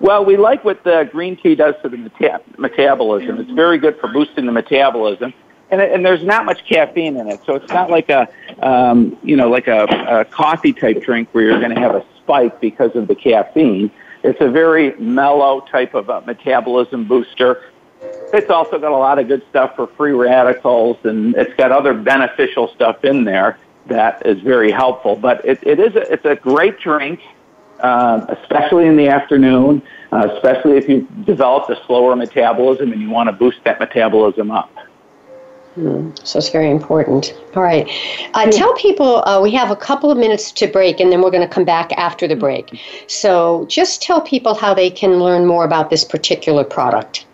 Well, 0.00 0.24
we 0.24 0.36
like 0.36 0.64
what 0.64 0.84
the 0.84 1.08
green 1.10 1.36
tea 1.36 1.54
does 1.54 1.74
to 1.82 1.88
the 1.88 1.96
meta- 1.96 2.40
metabolism. 2.56 3.40
It's 3.40 3.50
very 3.50 3.78
good 3.78 3.98
for 3.98 4.08
boosting 4.08 4.46
the 4.46 4.52
metabolism. 4.52 5.34
And, 5.70 5.82
and 5.82 6.06
there's 6.06 6.24
not 6.24 6.46
much 6.46 6.64
caffeine 6.64 7.16
in 7.16 7.28
it, 7.28 7.40
so 7.44 7.54
it's 7.54 7.70
not 7.70 7.90
like 7.90 8.08
a, 8.08 8.26
um, 8.62 9.18
you 9.22 9.36
know, 9.36 9.50
like 9.50 9.68
a, 9.68 9.84
a 10.08 10.24
coffee 10.24 10.72
type 10.72 11.02
drink 11.02 11.28
where 11.32 11.44
you're 11.44 11.60
going 11.60 11.74
to 11.74 11.80
have 11.80 11.94
a 11.94 12.04
spike 12.18 12.58
because 12.58 12.96
of 12.96 13.06
the 13.06 13.14
caffeine. 13.14 13.90
It's 14.22 14.40
a 14.40 14.48
very 14.48 14.96
mellow 14.96 15.60
type 15.60 15.92
of 15.94 16.08
a 16.08 16.22
metabolism 16.22 17.06
booster. 17.06 17.64
It's 18.32 18.50
also 18.50 18.78
got 18.78 18.92
a 18.92 18.96
lot 18.96 19.18
of 19.18 19.28
good 19.28 19.42
stuff 19.50 19.76
for 19.76 19.86
free 19.86 20.12
radicals, 20.12 20.98
and 21.04 21.34
it's 21.36 21.54
got 21.54 21.72
other 21.72 21.94
beneficial 21.94 22.68
stuff 22.68 23.04
in 23.04 23.24
there 23.24 23.58
that 23.86 24.24
is 24.26 24.40
very 24.40 24.70
helpful. 24.70 25.16
But 25.16 25.44
it, 25.44 25.58
it 25.62 25.80
is 25.80 25.94
a, 25.96 26.12
it's 26.12 26.24
a 26.24 26.36
great 26.36 26.78
drink, 26.78 27.20
uh, 27.80 28.26
especially 28.28 28.86
in 28.86 28.96
the 28.96 29.08
afternoon, 29.08 29.82
uh, 30.12 30.28
especially 30.34 30.76
if 30.76 30.88
you've 30.88 31.24
developed 31.24 31.70
a 31.70 31.82
slower 31.86 32.14
metabolism 32.16 32.92
and 32.92 33.00
you 33.00 33.10
want 33.10 33.28
to 33.28 33.32
boost 33.32 33.62
that 33.64 33.80
metabolism 33.80 34.50
up. 34.50 34.74
Hmm. 35.74 36.10
So 36.24 36.38
it's 36.38 36.48
very 36.48 36.70
important. 36.70 37.34
All 37.54 37.62
right. 37.62 37.88
Uh, 38.34 38.50
tell 38.50 38.74
people 38.74 39.22
uh, 39.28 39.40
we 39.40 39.52
have 39.52 39.70
a 39.70 39.76
couple 39.76 40.10
of 40.10 40.18
minutes 40.18 40.50
to 40.52 40.66
break 40.66 40.98
and 40.98 41.12
then 41.12 41.22
we're 41.22 41.30
going 41.30 41.46
to 41.46 41.54
come 41.54 41.64
back 41.64 41.92
after 41.92 42.26
the 42.26 42.34
break. 42.34 42.80
So 43.06 43.64
just 43.68 44.02
tell 44.02 44.20
people 44.20 44.54
how 44.54 44.74
they 44.74 44.90
can 44.90 45.20
learn 45.20 45.46
more 45.46 45.64
about 45.64 45.88
this 45.88 46.04
particular 46.04 46.64
product. 46.64 47.26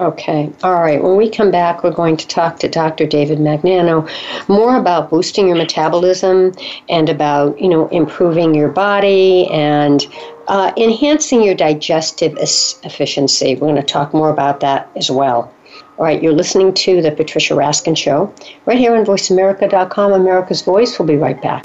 Okay. 0.00 0.52
All 0.64 0.74
right. 0.74 1.00
When 1.00 1.16
we 1.16 1.30
come 1.30 1.52
back, 1.52 1.84
we're 1.84 1.92
going 1.92 2.16
to 2.16 2.26
talk 2.26 2.58
to 2.58 2.68
Dr. 2.68 3.06
David 3.06 3.38
Magnano 3.38 4.10
more 4.48 4.76
about 4.76 5.08
boosting 5.08 5.46
your 5.46 5.56
metabolism 5.56 6.52
and 6.88 7.08
about, 7.08 7.60
you 7.60 7.68
know, 7.68 7.86
improving 7.88 8.56
your 8.56 8.70
body 8.70 9.46
and 9.52 10.04
uh, 10.48 10.72
enhancing 10.76 11.44
your 11.44 11.54
digestive 11.54 12.36
efficiency. 12.40 13.54
We're 13.54 13.68
going 13.68 13.76
to 13.76 13.82
talk 13.82 14.12
more 14.12 14.30
about 14.30 14.58
that 14.60 14.90
as 14.96 15.12
well. 15.12 15.53
All 15.96 16.04
right, 16.04 16.20
you're 16.20 16.32
listening 16.32 16.74
to 16.74 17.00
The 17.00 17.12
Patricia 17.12 17.54
Raskin 17.54 17.96
Show 17.96 18.34
right 18.66 18.78
here 18.78 18.96
on 18.96 19.04
VoiceAmerica.com, 19.04 20.12
America's 20.12 20.62
Voice. 20.62 20.98
We'll 20.98 21.06
be 21.06 21.16
right 21.16 21.40
back. 21.40 21.64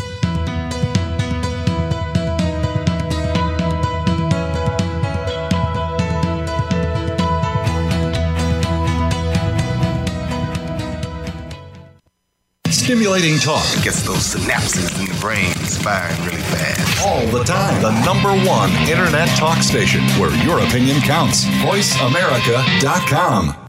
Stimulating 12.70 13.38
talk 13.38 13.66
it 13.78 13.84
gets 13.84 14.02
those 14.02 14.34
synapses 14.34 15.00
in 15.00 15.06
the 15.06 15.14
brain 15.22 15.54
firing 15.54 16.18
really 16.26 16.42
fast. 16.42 17.06
All 17.06 17.24
the 17.28 17.44
time. 17.44 17.80
The 17.84 17.92
number 18.04 18.32
one 18.50 18.72
internet 18.90 19.30
talk 19.38 19.62
station 19.62 20.02
where 20.20 20.34
your 20.44 20.58
opinion 20.60 21.00
counts. 21.02 21.46
VoiceAmerica.com. 21.46 23.69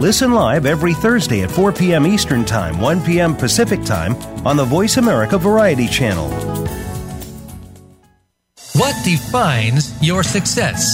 Listen 0.00 0.32
live 0.32 0.64
every 0.64 0.94
Thursday 0.94 1.42
at 1.42 1.50
4 1.50 1.72
p.m. 1.72 2.06
Eastern 2.06 2.42
Time, 2.42 2.80
1 2.80 3.04
p.m. 3.04 3.36
Pacific 3.36 3.84
Time 3.84 4.14
on 4.46 4.56
the 4.56 4.64
Voice 4.64 4.96
America 4.96 5.36
Variety 5.36 5.86
Channel. 5.86 6.26
What 8.76 8.96
defines 9.04 9.92
your 10.02 10.22
success? 10.22 10.88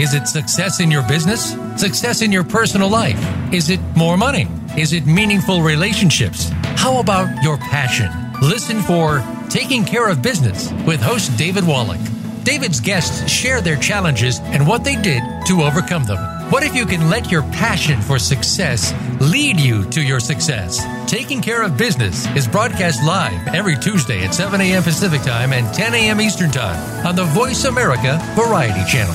Is 0.00 0.12
it 0.12 0.26
success 0.26 0.80
in 0.80 0.90
your 0.90 1.06
business? 1.06 1.56
Success 1.76 2.20
in 2.20 2.32
your 2.32 2.42
personal 2.42 2.90
life? 2.90 3.16
Is 3.52 3.70
it 3.70 3.78
more 3.96 4.16
money? 4.16 4.48
Is 4.76 4.92
it 4.92 5.06
meaningful 5.06 5.62
relationships? 5.62 6.50
How 6.64 6.98
about 6.98 7.44
your 7.44 7.58
passion? 7.58 8.10
Listen 8.42 8.82
for 8.82 9.22
Taking 9.48 9.84
Care 9.84 10.08
of 10.08 10.20
Business 10.20 10.72
with 10.84 11.00
host 11.00 11.38
David 11.38 11.64
Wallach. 11.64 12.00
David's 12.42 12.80
guests 12.80 13.30
share 13.30 13.60
their 13.60 13.76
challenges 13.76 14.40
and 14.40 14.66
what 14.66 14.82
they 14.82 14.96
did 14.96 15.22
to 15.46 15.62
overcome 15.62 16.02
them. 16.02 16.37
What 16.50 16.62
if 16.62 16.74
you 16.74 16.86
can 16.86 17.10
let 17.10 17.30
your 17.30 17.42
passion 17.42 18.00
for 18.00 18.18
success 18.18 18.94
lead 19.20 19.60
you 19.60 19.84
to 19.90 20.00
your 20.00 20.18
success? 20.18 20.82
Taking 21.06 21.42
Care 21.42 21.62
of 21.62 21.76
Business 21.76 22.26
is 22.34 22.48
broadcast 22.48 23.04
live 23.04 23.48
every 23.48 23.76
Tuesday 23.76 24.24
at 24.24 24.34
7 24.34 24.58
a.m. 24.58 24.82
Pacific 24.82 25.20
Time 25.20 25.52
and 25.52 25.66
10 25.74 25.92
a.m. 25.92 26.22
Eastern 26.22 26.50
Time 26.50 27.06
on 27.06 27.14
the 27.16 27.24
Voice 27.24 27.66
America 27.66 28.18
Variety 28.34 28.82
Channel. 28.90 29.14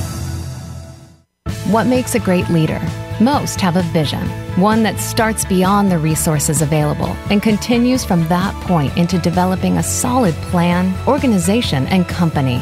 What 1.71 1.87
makes 1.87 2.13
a 2.13 2.19
great 2.19 2.47
leader? 2.49 2.79
Most 3.19 3.59
have 3.61 3.77
a 3.77 3.81
vision, 3.81 4.27
one 4.61 4.83
that 4.83 4.99
starts 4.99 5.43
beyond 5.43 5.91
the 5.91 5.97
resources 5.97 6.61
available 6.61 7.17
and 7.31 7.41
continues 7.41 8.05
from 8.05 8.27
that 8.27 8.53
point 8.65 8.95
into 8.95 9.17
developing 9.17 9.79
a 9.79 9.83
solid 9.83 10.35
plan, 10.51 10.93
organization, 11.07 11.87
and 11.87 12.07
company. 12.07 12.61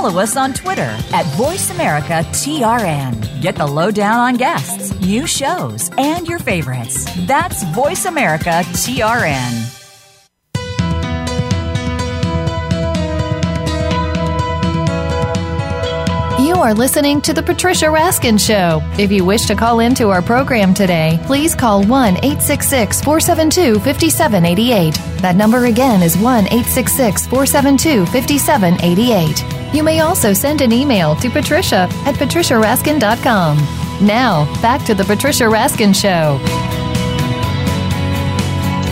Follow 0.00 0.22
us 0.22 0.34
on 0.34 0.54
Twitter 0.54 0.96
at 1.12 1.26
VoiceAmericaTRN. 1.36 3.42
Get 3.42 3.54
the 3.54 3.66
lowdown 3.66 4.18
on 4.18 4.38
guests, 4.38 4.98
new 4.98 5.26
shows, 5.26 5.90
and 5.98 6.26
your 6.26 6.38
favorites. 6.38 7.04
That's 7.26 7.64
VoiceAmericaTRN. 7.64 9.76
You 16.46 16.54
are 16.54 16.72
listening 16.72 17.20
to 17.20 17.34
The 17.34 17.42
Patricia 17.42 17.84
Raskin 17.84 18.40
Show. 18.40 18.80
If 18.98 19.12
you 19.12 19.26
wish 19.26 19.44
to 19.48 19.54
call 19.54 19.80
into 19.80 20.08
our 20.08 20.22
program 20.22 20.72
today, 20.72 21.20
please 21.24 21.54
call 21.54 21.84
1 21.84 22.24
866 22.24 23.02
472 23.02 23.74
5788. 23.80 24.94
That 25.20 25.36
number 25.36 25.66
again 25.66 26.02
is 26.02 26.16
1 26.16 26.46
866 26.46 27.26
472 27.26 28.06
5788. 28.06 29.59
You 29.72 29.84
may 29.84 30.00
also 30.00 30.32
send 30.32 30.62
an 30.62 30.72
email 30.72 31.14
to 31.16 31.30
patricia 31.30 31.88
at 32.04 32.16
patriciaraskin.com. 32.16 33.56
Now, 34.04 34.60
back 34.60 34.84
to 34.86 34.94
The 34.94 35.04
Patricia 35.04 35.44
Raskin 35.44 35.94
Show. 35.94 36.40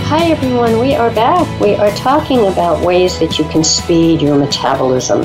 Hi, 0.07 0.31
everyone. 0.31 0.79
We 0.79 0.95
are 0.95 1.11
back. 1.11 1.61
We 1.61 1.75
are 1.75 1.91
talking 1.97 2.47
about 2.47 2.87
ways 2.87 3.19
that 3.19 3.41
you 3.41 3.45
can 3.47 3.65
speed 3.65 4.23
your 4.23 4.39
metabolism 4.39 5.23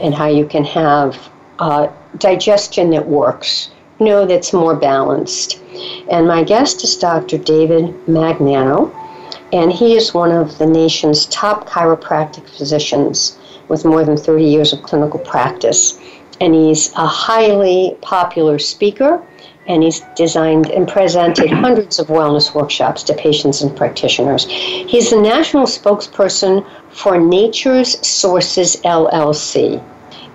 and 0.00 0.12
how 0.12 0.26
you 0.26 0.44
can 0.44 0.64
have 0.64 1.30
uh, 1.60 1.86
digestion 2.18 2.90
that 2.90 3.06
works, 3.06 3.70
you 4.00 4.06
know, 4.06 4.26
that's 4.26 4.52
more 4.52 4.74
balanced. 4.74 5.62
And 6.10 6.26
my 6.26 6.42
guest 6.42 6.82
is 6.82 6.96
Dr. 6.96 7.38
David 7.38 7.94
Magnano, 8.06 8.92
and 9.52 9.70
he 9.70 9.94
is 9.94 10.12
one 10.12 10.32
of 10.32 10.58
the 10.58 10.66
nation's 10.66 11.26
top 11.26 11.68
chiropractic 11.68 12.48
physicians 12.48 13.38
with 13.70 13.86
more 13.86 14.04
than 14.04 14.16
30 14.16 14.44
years 14.44 14.74
of 14.74 14.82
clinical 14.82 15.20
practice. 15.20 15.98
And 16.40 16.54
he's 16.54 16.92
a 16.94 17.06
highly 17.06 17.96
popular 18.02 18.58
speaker, 18.58 19.22
and 19.66 19.82
he's 19.82 20.00
designed 20.16 20.68
and 20.70 20.86
presented 20.88 21.50
hundreds 21.64 21.98
of 21.98 22.08
wellness 22.08 22.54
workshops 22.54 23.02
to 23.04 23.14
patients 23.14 23.62
and 23.62 23.74
practitioners. 23.74 24.46
He's 24.46 25.10
the 25.10 25.20
national 25.20 25.64
spokesperson 25.66 26.66
for 26.90 27.18
Nature's 27.18 28.06
Sources 28.06 28.76
LLC. 28.84 29.82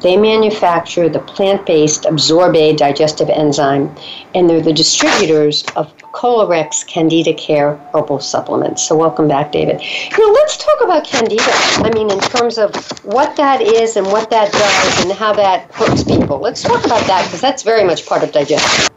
They 0.05 0.17
manufacture 0.17 1.09
the 1.09 1.17
plant 1.17 1.65
based 1.65 2.03
Absorbaid 2.03 2.77
digestive 2.77 3.27
enzyme, 3.27 3.89
and 4.35 4.47
they're 4.47 4.61
the 4.61 4.71
distributors 4.71 5.63
of 5.75 5.97
Kolorex 5.97 6.85
Candida 6.85 7.33
Care 7.33 7.77
herbal 7.91 8.19
supplements. 8.19 8.87
So, 8.87 8.95
welcome 8.95 9.27
back, 9.27 9.51
David. 9.51 9.81
You 9.81 10.19
know, 10.19 10.31
let's 10.31 10.57
talk 10.57 10.83
about 10.83 11.05
Candida. 11.05 11.41
I 11.47 11.89
mean, 11.95 12.11
in 12.11 12.19
terms 12.19 12.59
of 12.59 12.75
what 13.03 13.35
that 13.37 13.63
is 13.63 13.97
and 13.97 14.05
what 14.05 14.29
that 14.29 14.51
does 14.51 15.03
and 15.03 15.11
how 15.11 15.33
that 15.33 15.71
hurts 15.73 16.03
people. 16.03 16.37
Let's 16.37 16.61
talk 16.61 16.85
about 16.85 17.07
that 17.07 17.25
because 17.25 17.41
that's 17.41 17.63
very 17.63 17.83
much 17.83 18.05
part 18.05 18.21
of 18.21 18.31
digestion. 18.31 18.93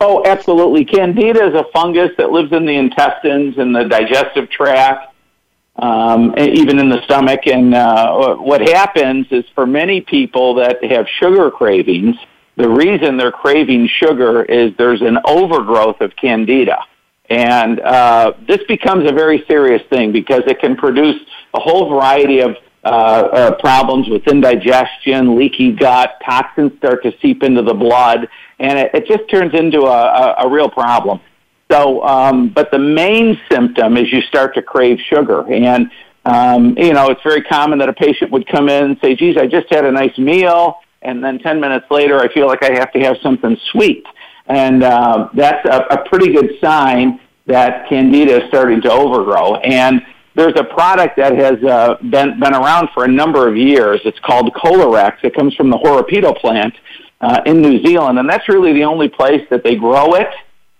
Oh, 0.00 0.24
absolutely. 0.24 0.86
Candida 0.86 1.46
is 1.46 1.54
a 1.56 1.64
fungus 1.74 2.12
that 2.16 2.30
lives 2.30 2.52
in 2.52 2.64
the 2.64 2.74
intestines 2.74 3.58
and 3.58 3.76
the 3.76 3.84
digestive 3.84 4.48
tract 4.48 5.12
um, 5.78 6.34
even 6.38 6.78
in 6.78 6.88
the 6.88 7.02
stomach. 7.04 7.46
And 7.46 7.74
uh, 7.74 8.36
what 8.36 8.60
happens 8.60 9.26
is 9.30 9.44
for 9.54 9.66
many 9.66 10.00
people 10.00 10.54
that 10.56 10.82
have 10.84 11.06
sugar 11.20 11.50
cravings, 11.50 12.16
the 12.56 12.68
reason 12.68 13.16
they're 13.16 13.32
craving 13.32 13.88
sugar 13.88 14.42
is 14.42 14.72
there's 14.76 15.02
an 15.02 15.18
overgrowth 15.24 16.00
of 16.00 16.14
candida. 16.16 16.78
And 17.30 17.78
uh, 17.80 18.32
this 18.46 18.60
becomes 18.66 19.08
a 19.08 19.12
very 19.12 19.44
serious 19.46 19.82
thing 19.90 20.12
because 20.12 20.42
it 20.46 20.60
can 20.60 20.76
produce 20.76 21.20
a 21.54 21.60
whole 21.60 21.88
variety 21.88 22.40
of 22.40 22.56
uh, 22.84 22.88
uh, 22.88 23.54
problems 23.58 24.08
with 24.08 24.26
indigestion, 24.28 25.36
leaky 25.36 25.72
gut, 25.72 26.14
toxins 26.24 26.72
start 26.78 27.02
to 27.02 27.12
seep 27.20 27.42
into 27.42 27.60
the 27.62 27.74
blood, 27.74 28.28
and 28.60 28.78
it, 28.78 28.90
it 28.94 29.06
just 29.06 29.28
turns 29.28 29.52
into 29.52 29.82
a, 29.82 30.36
a, 30.40 30.46
a 30.46 30.48
real 30.48 30.70
problem. 30.70 31.20
So, 31.70 32.02
um, 32.02 32.48
but 32.48 32.70
the 32.70 32.78
main 32.78 33.38
symptom 33.50 33.96
is 33.96 34.10
you 34.10 34.22
start 34.22 34.54
to 34.54 34.62
crave 34.62 34.98
sugar. 35.12 35.46
And, 35.52 35.90
um, 36.24 36.76
you 36.78 36.94
know, 36.94 37.08
it's 37.10 37.22
very 37.22 37.42
common 37.42 37.78
that 37.80 37.88
a 37.88 37.92
patient 37.92 38.30
would 38.30 38.46
come 38.46 38.68
in 38.68 38.84
and 38.84 38.98
say, 39.02 39.14
geez, 39.14 39.36
I 39.36 39.46
just 39.46 39.66
had 39.70 39.84
a 39.84 39.92
nice 39.92 40.16
meal. 40.16 40.78
And 41.02 41.22
then 41.22 41.38
10 41.38 41.60
minutes 41.60 41.86
later, 41.90 42.18
I 42.20 42.32
feel 42.32 42.46
like 42.46 42.62
I 42.62 42.72
have 42.72 42.92
to 42.92 43.00
have 43.00 43.16
something 43.22 43.56
sweet. 43.70 44.04
And 44.46 44.82
uh, 44.82 45.28
that's 45.34 45.64
a, 45.66 45.86
a 45.90 46.08
pretty 46.08 46.32
good 46.32 46.52
sign 46.60 47.20
that 47.46 47.88
candida 47.88 48.42
is 48.42 48.48
starting 48.48 48.80
to 48.82 48.90
overgrow. 48.90 49.56
And 49.56 50.00
there's 50.34 50.54
a 50.56 50.64
product 50.64 51.16
that 51.18 51.36
has 51.36 51.62
uh, 51.64 51.96
been, 52.10 52.40
been 52.40 52.54
around 52.54 52.88
for 52.94 53.04
a 53.04 53.08
number 53.08 53.46
of 53.46 53.56
years. 53.56 54.00
It's 54.04 54.18
called 54.20 54.52
Kolorex. 54.54 55.16
It 55.22 55.34
comes 55.34 55.54
from 55.54 55.68
the 55.70 55.76
Horopito 55.76 56.36
plant 56.38 56.74
uh, 57.20 57.42
in 57.44 57.60
New 57.60 57.84
Zealand. 57.84 58.18
And 58.18 58.28
that's 58.28 58.48
really 58.48 58.72
the 58.72 58.84
only 58.84 59.08
place 59.08 59.46
that 59.50 59.62
they 59.62 59.76
grow 59.76 60.14
it 60.14 60.28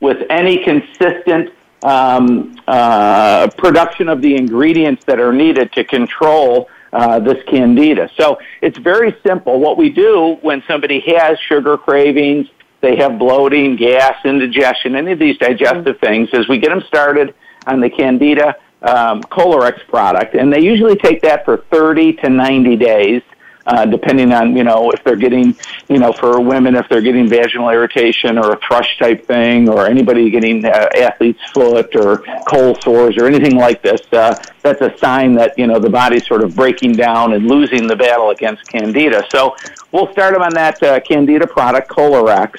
with 0.00 0.18
any 0.30 0.62
consistent 0.64 1.50
um, 1.82 2.56
uh, 2.66 3.48
production 3.56 4.08
of 4.08 4.20
the 4.20 4.37
ingredients 4.37 5.04
that 5.06 5.20
are 5.20 5.32
needed 5.32 5.72
to 5.72 5.84
control 5.84 6.68
uh, 6.92 7.18
this 7.18 7.42
candida. 7.44 8.08
So 8.16 8.38
it's 8.62 8.78
very 8.78 9.16
simple. 9.26 9.61
What 9.61 9.76
we 9.76 9.90
do 9.90 10.38
when 10.40 10.62
somebody 10.66 11.00
has 11.00 11.38
sugar 11.40 11.76
cravings, 11.76 12.48
they 12.80 12.96
have 12.96 13.18
bloating, 13.18 13.76
gas, 13.76 14.16
indigestion, 14.24 14.96
any 14.96 15.12
of 15.12 15.18
these 15.18 15.37
digestive 15.38 15.96
mm-hmm. 15.96 16.06
things, 16.06 16.28
is 16.32 16.48
we 16.48 16.58
get 16.58 16.70
them 16.70 16.82
started 16.87 17.34
on 17.66 17.80
the 17.80 17.90
candida 17.90 18.56
um, 18.82 19.22
Kolorex 19.22 19.87
product, 19.88 20.34
and 20.34 20.52
they 20.52 20.61
usually 20.61 20.96
take 20.96 21.20
that 21.22 21.44
for 21.44 21.64
30 21.70 22.14
to 22.14 22.30
90 22.30 22.76
days 22.76 23.22
uh, 23.68 23.85
depending 23.85 24.33
on 24.33 24.57
you 24.57 24.64
know 24.64 24.90
if 24.90 25.04
they're 25.04 25.16
getting 25.16 25.54
you 25.88 25.98
know 25.98 26.12
for 26.12 26.40
women 26.40 26.74
if 26.74 26.88
they're 26.88 27.02
getting 27.02 27.28
vaginal 27.28 27.68
irritation 27.68 28.38
or 28.38 28.52
a 28.52 28.59
thrush 28.66 28.98
type 28.98 29.26
thing 29.26 29.68
or 29.68 29.87
anybody 29.87 30.31
getting 30.31 30.64
uh, 30.64 30.88
athlete's 30.96 31.42
foot 31.52 31.94
or 31.94 32.22
cold 32.48 32.83
sores 32.83 33.16
or 33.18 33.26
anything 33.26 33.57
like 33.57 33.83
this. 33.83 34.00
Uh, 34.12 34.35
that's 34.62 34.81
a 34.81 34.96
sign 34.98 35.35
that 35.35 35.57
you 35.59 35.66
know 35.66 35.78
the 35.78 35.90
body's 35.90 36.26
sort 36.26 36.42
of 36.42 36.57
breaking 36.57 36.92
down 36.92 37.35
and 37.35 37.46
losing 37.46 37.87
the 37.87 37.96
battle 37.96 38.31
against 38.31 38.66
candida. 38.68 39.22
So 39.31 39.54
we'll 39.92 40.11
start 40.12 40.33
them 40.33 40.42
on 40.42 40.54
that 40.54 40.83
uh, 40.83 41.00
candida 41.00 41.46
product, 41.46 41.90
Kolorex. 41.90 42.59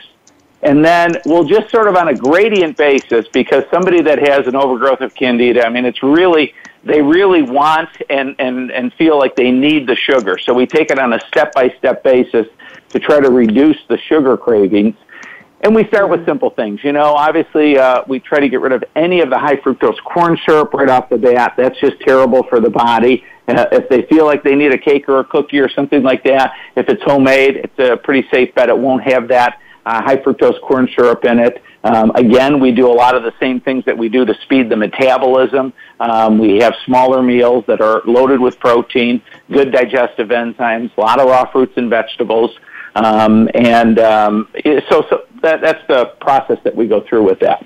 And 0.62 0.84
then 0.84 1.13
we'll 1.26 1.45
just 1.45 1.72
sort 1.72 1.88
of 1.88 1.95
on 1.95 2.10
a 2.10 2.13
gradient 2.13 2.76
basis 2.76 3.28
because 3.30 3.63
somebody 3.72 4.02
that 4.02 4.19
has 4.19 4.45
an 4.45 4.58
overgrowth 4.58 5.00
of 5.00 5.15
candida, 5.15 5.65
I 5.65 5.69
mean, 5.69 5.86
it's 5.86 6.04
really 6.04 6.54
they 6.84 7.02
really 7.02 7.42
want 7.42 7.89
and, 8.10 8.36
and, 8.39 8.72
and 8.72 8.94
feel 8.94 9.18
like 9.18 9.36
they 9.36 9.52
need 9.52 9.88
the 9.88 9.96
sugar. 9.96 10.38
So 10.38 10.54
we 10.54 10.65
take 10.65 10.92
it 10.92 11.00
on 11.00 11.13
a 11.13 11.20
step 11.28 11.54
by 11.54 11.74
step 11.78 12.04
basis 12.04 12.48
to 12.89 13.00
try 13.00 13.20
to 13.20 13.30
reduce 13.30 13.78
the 13.88 13.98
sugar 13.98 14.38
cravings. 14.38 14.96
And 15.62 15.76
we 15.76 15.86
start 15.88 16.10
with 16.10 16.26
simple 16.26 16.52
things. 16.52 16.82
You 16.84 16.94
know, 16.94 17.13
obviously, 17.13 17.78
uh, 17.78 18.04
we 18.08 18.20
try 18.20 18.39
to 18.39 18.48
get 18.48 18.62
rid 18.62 18.72
of 18.72 18.84
any 18.96 19.20
of 19.20 19.30
the 19.30 19.38
high 19.38 19.58
fructose 19.58 20.02
corn 20.06 20.38
syrup 20.46 20.74
right 20.74 20.89
off 20.89 21.10
the 21.10 21.18
bat. 21.18 21.56
That's 21.58 21.78
just 21.80 22.00
terrible 22.00 22.44
for 22.44 22.62
the 22.62 22.70
body. 22.70 23.26
Uh, 23.46 23.65
if 23.74 23.89
they 23.89 24.04
feel 24.04 24.26
like 24.26 24.44
they 24.44 24.56
need 24.56 24.74
a 24.74 24.78
cake 24.78 25.10
or 25.10 25.20
a 25.20 25.24
cookie 25.26 25.60
or 25.60 25.70
something 25.70 26.02
like 26.02 26.24
that, 26.24 26.54
if 26.78 26.88
it's 26.88 27.04
homemade, 27.04 27.58
it's 27.58 27.80
a 27.80 27.98
pretty 27.98 28.28
safe 28.32 28.56
bet. 28.56 28.70
It 28.70 28.78
won't 28.78 29.04
have 29.04 29.28
that 29.30 29.60
uh, 29.89 30.04
high 30.04 30.17
fructose 30.17 30.60
corn 30.62 30.88
syrup 30.95 31.25
in 31.25 31.39
it. 31.39 31.63
Um, 31.84 32.12
again, 32.15 32.60
we 32.60 32.71
do 32.71 32.86
a 32.88 32.97
lot 33.04 33.15
of 33.15 33.23
the 33.23 33.34
same 33.39 33.60
things 33.60 33.86
that 33.86 33.97
we 33.97 34.08
do 34.08 34.23
to 34.23 34.36
speed 34.43 34.69
the 34.69 34.75
metabolism. 34.75 35.73
Um, 35.99 36.38
we 36.38 36.58
have 36.58 36.75
smaller 36.86 37.23
meals 37.23 37.63
that 37.67 37.82
are 37.82 38.02
loaded 38.06 38.39
with 38.39 38.60
protein, 38.60 39.21
good 39.52 39.71
digestive 39.71 40.30
enzymes, 40.30 40.95
a 40.95 41.02
lot 41.02 41.19
of 41.19 41.28
raw 41.28 41.49
fruits 41.52 41.73
and 41.78 41.89
vegetables. 41.89 42.52
Um, 42.95 43.49
and 43.56 43.97
um, 43.99 44.49
so, 44.89 45.06
so 45.10 45.25
that, 45.41 45.62
that's 45.62 45.86
the 45.88 46.06
process 46.21 46.60
that 46.65 46.75
we 46.75 46.88
go 46.88 47.02
through 47.02 47.23
with 47.23 47.39
that. 47.39 47.65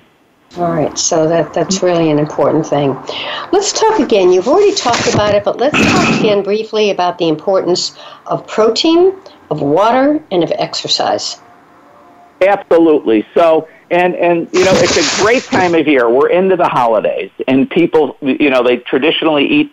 All 0.56 0.72
right, 0.72 0.96
so 0.96 1.28
that, 1.28 1.52
that's 1.52 1.82
really 1.82 2.10
an 2.10 2.20
important 2.20 2.64
thing. 2.64 2.94
Let's 3.52 3.72
talk 3.72 3.98
again. 3.98 4.32
You've 4.32 4.46
already 4.46 4.74
talked 4.74 5.12
about 5.12 5.34
it, 5.34 5.42
but 5.42 5.58
let's 5.58 5.76
talk 5.76 6.20
again 6.20 6.44
briefly 6.44 6.90
about 6.90 7.18
the 7.18 7.28
importance 7.28 7.98
of 8.26 8.46
protein, 8.46 9.16
of 9.50 9.60
water, 9.60 10.22
and 10.30 10.44
of 10.44 10.52
exercise. 10.52 11.40
Absolutely. 12.48 13.26
So, 13.34 13.68
and 13.90 14.14
and 14.14 14.48
you 14.52 14.64
know, 14.64 14.72
it's 14.74 14.96
a 14.96 15.22
great 15.22 15.42
time 15.44 15.74
of 15.74 15.86
year. 15.86 16.08
We're 16.08 16.30
into 16.30 16.56
the 16.56 16.68
holidays, 16.68 17.30
and 17.46 17.68
people, 17.70 18.16
you 18.20 18.50
know, 18.50 18.62
they 18.62 18.78
traditionally 18.78 19.46
eat 19.46 19.72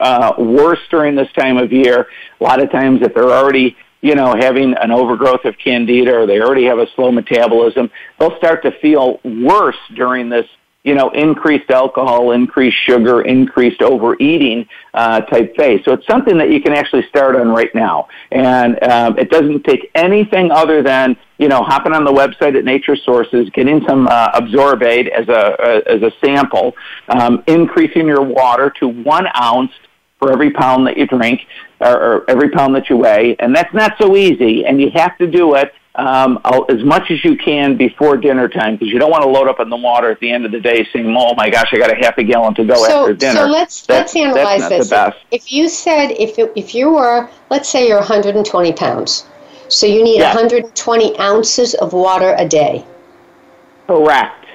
uh, 0.00 0.34
worse 0.38 0.80
during 0.90 1.14
this 1.14 1.30
time 1.32 1.56
of 1.56 1.72
year. 1.72 2.06
A 2.40 2.44
lot 2.44 2.62
of 2.62 2.70
times, 2.70 3.02
if 3.02 3.14
they're 3.14 3.30
already 3.30 3.76
you 4.02 4.14
know, 4.14 4.36
having 4.38 4.74
an 4.74 4.90
overgrowth 4.92 5.44
of 5.44 5.56
candida 5.58 6.14
or 6.14 6.26
they 6.26 6.40
already 6.40 6.64
have 6.64 6.78
a 6.78 6.86
slow 6.94 7.10
metabolism, 7.10 7.90
they'll 8.18 8.36
start 8.36 8.62
to 8.62 8.70
feel 8.80 9.18
worse 9.24 9.76
during 9.94 10.28
this, 10.28 10.46
you 10.86 10.94
know, 10.94 11.10
increased 11.10 11.68
alcohol, 11.68 12.30
increased 12.30 12.76
sugar, 12.84 13.22
increased 13.22 13.82
overeating 13.82 14.68
uh, 14.94 15.20
type 15.22 15.56
phase. 15.56 15.84
So 15.84 15.92
it's 15.94 16.06
something 16.06 16.38
that 16.38 16.48
you 16.48 16.60
can 16.62 16.72
actually 16.72 17.02
start 17.08 17.34
on 17.34 17.48
right 17.48 17.74
now. 17.74 18.06
And 18.30 18.80
um, 18.84 19.18
it 19.18 19.28
doesn't 19.28 19.64
take 19.64 19.90
anything 19.96 20.52
other 20.52 20.84
than, 20.84 21.16
you 21.38 21.48
know, 21.48 21.64
hopping 21.64 21.92
on 21.92 22.04
the 22.04 22.12
website 22.12 22.56
at 22.56 22.64
Nature 22.64 22.94
Sources, 22.94 23.50
getting 23.50 23.84
some 23.84 24.06
uh, 24.06 24.40
Absorbaid 24.40 25.08
as 25.08 25.28
a, 25.28 25.60
uh, 25.60 25.80
as 25.94 26.02
a 26.02 26.12
sample, 26.24 26.76
um, 27.08 27.42
increasing 27.48 28.06
your 28.06 28.22
water 28.22 28.72
to 28.78 28.86
one 28.86 29.26
ounce 29.42 29.72
for 30.20 30.32
every 30.32 30.52
pound 30.52 30.86
that 30.86 30.96
you 30.96 31.06
drink 31.08 31.40
or, 31.80 32.00
or 32.00 32.30
every 32.30 32.50
pound 32.50 32.76
that 32.76 32.88
you 32.88 32.96
weigh. 32.96 33.34
And 33.40 33.54
that's 33.54 33.74
not 33.74 33.96
so 34.00 34.16
easy, 34.16 34.64
and 34.64 34.80
you 34.80 34.90
have 34.94 35.18
to 35.18 35.26
do 35.26 35.56
it 35.56 35.72
um, 35.96 36.38
as 36.68 36.84
much 36.84 37.10
as 37.10 37.24
you 37.24 37.36
can 37.36 37.76
before 37.76 38.16
dinner 38.16 38.48
time 38.48 38.74
because 38.74 38.88
you 38.92 38.98
don't 38.98 39.10
want 39.10 39.22
to 39.22 39.28
load 39.28 39.48
up 39.48 39.60
on 39.60 39.70
the 39.70 39.76
water 39.76 40.10
at 40.10 40.20
the 40.20 40.30
end 40.30 40.44
of 40.44 40.52
the 40.52 40.60
day 40.60 40.86
saying, 40.92 41.06
"Oh 41.16 41.34
my 41.34 41.48
gosh, 41.48 41.72
I 41.72 41.78
got 41.78 41.90
a 41.90 41.96
half 41.96 42.18
a 42.18 42.22
gallon 42.22 42.54
to 42.54 42.64
go 42.64 42.74
so, 42.74 43.02
after 43.02 43.14
dinner." 43.14 43.40
So 43.40 43.46
let's 43.46 43.86
that's, 43.86 44.14
let's 44.14 44.16
analyze 44.16 44.68
this. 44.68 45.14
If 45.30 45.52
you 45.52 45.68
said 45.68 46.10
if 46.12 46.38
it, 46.38 46.52
if 46.54 46.74
you 46.74 46.90
were, 46.90 47.28
let's 47.50 47.68
say 47.68 47.88
you're 47.88 47.98
120 47.98 48.72
pounds, 48.74 49.26
so 49.68 49.86
you 49.86 50.04
need 50.04 50.18
yes. 50.18 50.34
120 50.34 51.18
ounces 51.18 51.74
of 51.74 51.92
water 51.92 52.34
a 52.38 52.46
day. 52.46 52.84
Correct. 53.86 54.46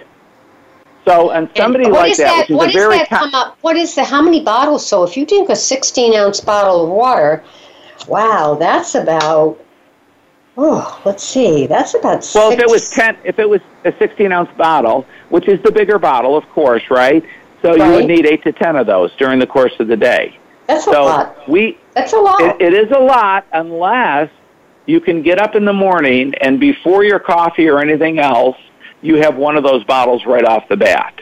So, 1.05 1.31
and 1.31 1.49
somebody 1.57 1.85
and 1.85 1.93
like 1.93 2.15
that, 2.17 2.47
that, 2.47 2.49
which 2.49 2.49
is 2.51 2.55
what 2.55 2.69
a 2.69 2.73
very 2.73 2.97
that 2.99 3.09
come 3.09 3.33
up? 3.33 3.57
What 3.61 3.75
is 3.75 3.95
the 3.95 4.03
how 4.03 4.21
many 4.21 4.43
bottles? 4.43 4.85
So, 4.85 5.03
if 5.03 5.17
you 5.17 5.25
drink 5.25 5.49
a 5.49 5.55
16 5.55 6.13
ounce 6.13 6.39
bottle 6.39 6.83
of 6.83 6.89
water, 6.89 7.43
wow, 8.07 8.55
that's 8.59 8.93
about 8.93 9.57
Oh, 10.63 11.01
let's 11.05 11.23
see. 11.23 11.65
That's 11.65 11.95
about 11.95 12.23
six. 12.23 12.35
Well, 12.35 12.51
if 12.51 12.59
it 12.59 12.69
was 12.69 12.91
ten, 12.91 13.17
if 13.23 13.39
it 13.39 13.49
was 13.49 13.61
a 13.83 13.91
sixteen 13.97 14.31
ounce 14.31 14.51
bottle, 14.57 15.07
which 15.29 15.47
is 15.47 15.59
the 15.63 15.71
bigger 15.71 15.97
bottle, 15.97 16.37
of 16.37 16.47
course, 16.49 16.83
right? 16.91 17.25
So 17.63 17.69
right. 17.69 17.79
you 17.79 17.91
would 17.93 18.05
need 18.05 18.27
eight 18.27 18.43
to 18.43 18.51
ten 18.51 18.75
of 18.75 18.85
those 18.85 19.11
during 19.17 19.39
the 19.39 19.47
course 19.47 19.73
of 19.79 19.87
the 19.87 19.97
day. 19.97 20.37
That's 20.67 20.85
so 20.85 21.01
a 21.01 21.03
lot. 21.03 21.49
We. 21.49 21.79
That's 21.95 22.13
a 22.13 22.19
lot. 22.19 22.41
It, 22.41 22.61
it 22.61 22.73
is 22.75 22.91
a 22.91 22.99
lot, 22.99 23.47
unless 23.53 24.29
you 24.85 25.01
can 25.01 25.23
get 25.23 25.41
up 25.41 25.55
in 25.55 25.65
the 25.65 25.73
morning 25.73 26.35
and 26.41 26.59
before 26.59 27.03
your 27.03 27.19
coffee 27.19 27.67
or 27.67 27.79
anything 27.79 28.19
else, 28.19 28.57
you 29.01 29.15
have 29.15 29.37
one 29.37 29.57
of 29.57 29.63
those 29.63 29.83
bottles 29.85 30.27
right 30.27 30.45
off 30.45 30.69
the 30.69 30.77
bat. 30.77 31.19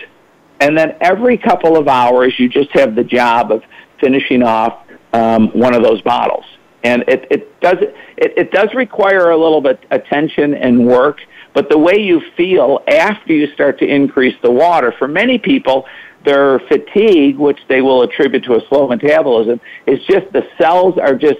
And 0.59 0.77
then 0.77 0.97
every 0.99 1.37
couple 1.37 1.77
of 1.77 1.87
hours, 1.87 2.37
you 2.37 2.49
just 2.49 2.71
have 2.71 2.93
the 2.93 3.05
job 3.05 3.53
of 3.53 3.63
finishing 4.01 4.43
off 4.43 4.85
um, 5.13 5.47
one 5.51 5.73
of 5.73 5.81
those 5.81 6.01
bottles 6.01 6.43
and 6.83 7.03
it, 7.07 7.27
it 7.29 7.59
does 7.61 7.77
it, 7.81 7.93
it 8.17 8.51
does 8.51 8.73
require 8.73 9.31
a 9.31 9.37
little 9.37 9.61
bit 9.61 9.83
attention 9.91 10.53
and 10.53 10.85
work 10.85 11.19
but 11.53 11.69
the 11.69 11.77
way 11.77 11.97
you 11.97 12.21
feel 12.37 12.83
after 12.87 13.33
you 13.33 13.51
start 13.53 13.79
to 13.79 13.85
increase 13.85 14.35
the 14.41 14.51
water 14.51 14.93
for 14.97 15.07
many 15.07 15.37
people 15.37 15.85
their 16.25 16.59
fatigue 16.59 17.37
which 17.37 17.59
they 17.67 17.81
will 17.81 18.01
attribute 18.03 18.43
to 18.43 18.55
a 18.55 18.67
slow 18.67 18.87
metabolism 18.87 19.59
is 19.85 19.99
just 20.05 20.31
the 20.33 20.47
cells 20.57 20.97
are 20.97 21.15
just 21.15 21.39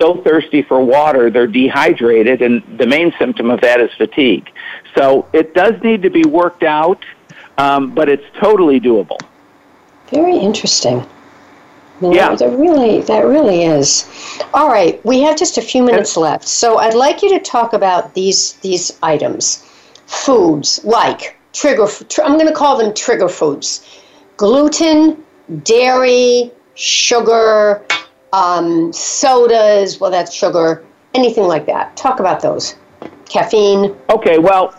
so 0.00 0.22
thirsty 0.22 0.62
for 0.62 0.84
water 0.84 1.30
they're 1.30 1.46
dehydrated 1.46 2.42
and 2.42 2.62
the 2.78 2.86
main 2.86 3.12
symptom 3.18 3.50
of 3.50 3.60
that 3.60 3.80
is 3.80 3.90
fatigue. 3.96 4.50
So 4.96 5.28
it 5.32 5.54
does 5.54 5.82
need 5.82 6.02
to 6.02 6.10
be 6.10 6.24
worked 6.24 6.62
out 6.62 7.02
um, 7.58 7.94
but 7.94 8.08
it's 8.08 8.24
totally 8.38 8.80
doable. 8.80 9.18
Very 10.08 10.36
interesting 10.36 11.06
you 12.00 12.08
know, 12.08 12.14
yeah, 12.14 12.34
that 12.34 12.50
really 12.58 13.00
that 13.02 13.24
really 13.24 13.64
is. 13.64 14.06
All 14.52 14.68
right, 14.68 15.02
we 15.04 15.22
have 15.22 15.36
just 15.36 15.56
a 15.56 15.62
few 15.62 15.82
minutes 15.82 16.16
left, 16.16 16.46
so 16.46 16.78
I'd 16.78 16.94
like 16.94 17.22
you 17.22 17.30
to 17.30 17.40
talk 17.40 17.72
about 17.72 18.12
these 18.12 18.54
these 18.54 18.98
items, 19.02 19.64
foods 20.06 20.84
like 20.84 21.38
trigger. 21.52 21.86
Tr- 22.08 22.22
I'm 22.22 22.34
going 22.34 22.48
to 22.48 22.54
call 22.54 22.76
them 22.76 22.92
trigger 22.92 23.28
foods: 23.28 23.86
gluten, 24.36 25.24
dairy, 25.62 26.52
sugar, 26.74 27.82
um, 28.32 28.92
sodas. 28.92 29.98
Well, 29.98 30.10
that's 30.10 30.34
sugar. 30.34 30.84
Anything 31.14 31.44
like 31.44 31.64
that. 31.64 31.96
Talk 31.96 32.20
about 32.20 32.40
those. 32.40 32.76
Caffeine. 33.26 33.96
Okay. 34.10 34.38
Well, 34.38 34.74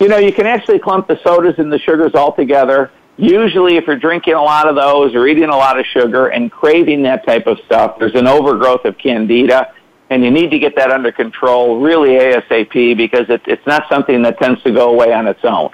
you 0.00 0.08
know, 0.08 0.16
you 0.16 0.32
can 0.32 0.46
actually 0.46 0.78
clump 0.78 1.06
the 1.06 1.20
sodas 1.22 1.58
and 1.58 1.70
the 1.70 1.78
sugars 1.78 2.14
all 2.14 2.32
together 2.32 2.90
Usually, 3.16 3.76
if 3.76 3.86
you're 3.86 3.98
drinking 3.98 4.34
a 4.34 4.42
lot 4.42 4.66
of 4.66 4.74
those 4.74 5.14
or 5.14 5.26
eating 5.26 5.44
a 5.44 5.56
lot 5.56 5.78
of 5.78 5.84
sugar 5.86 6.28
and 6.28 6.50
craving 6.50 7.02
that 7.02 7.26
type 7.26 7.46
of 7.46 7.58
stuff, 7.66 7.98
there's 7.98 8.14
an 8.14 8.26
overgrowth 8.26 8.84
of 8.84 8.96
candida, 8.96 9.72
and 10.08 10.24
you 10.24 10.30
need 10.30 10.50
to 10.50 10.58
get 10.58 10.74
that 10.76 10.90
under 10.90 11.12
control 11.12 11.80
really 11.80 12.10
ASAP 12.10 12.96
because 12.96 13.26
it, 13.28 13.42
it's 13.46 13.66
not 13.66 13.84
something 13.90 14.22
that 14.22 14.38
tends 14.38 14.62
to 14.62 14.72
go 14.72 14.90
away 14.90 15.12
on 15.12 15.26
its 15.26 15.40
own. 15.44 15.70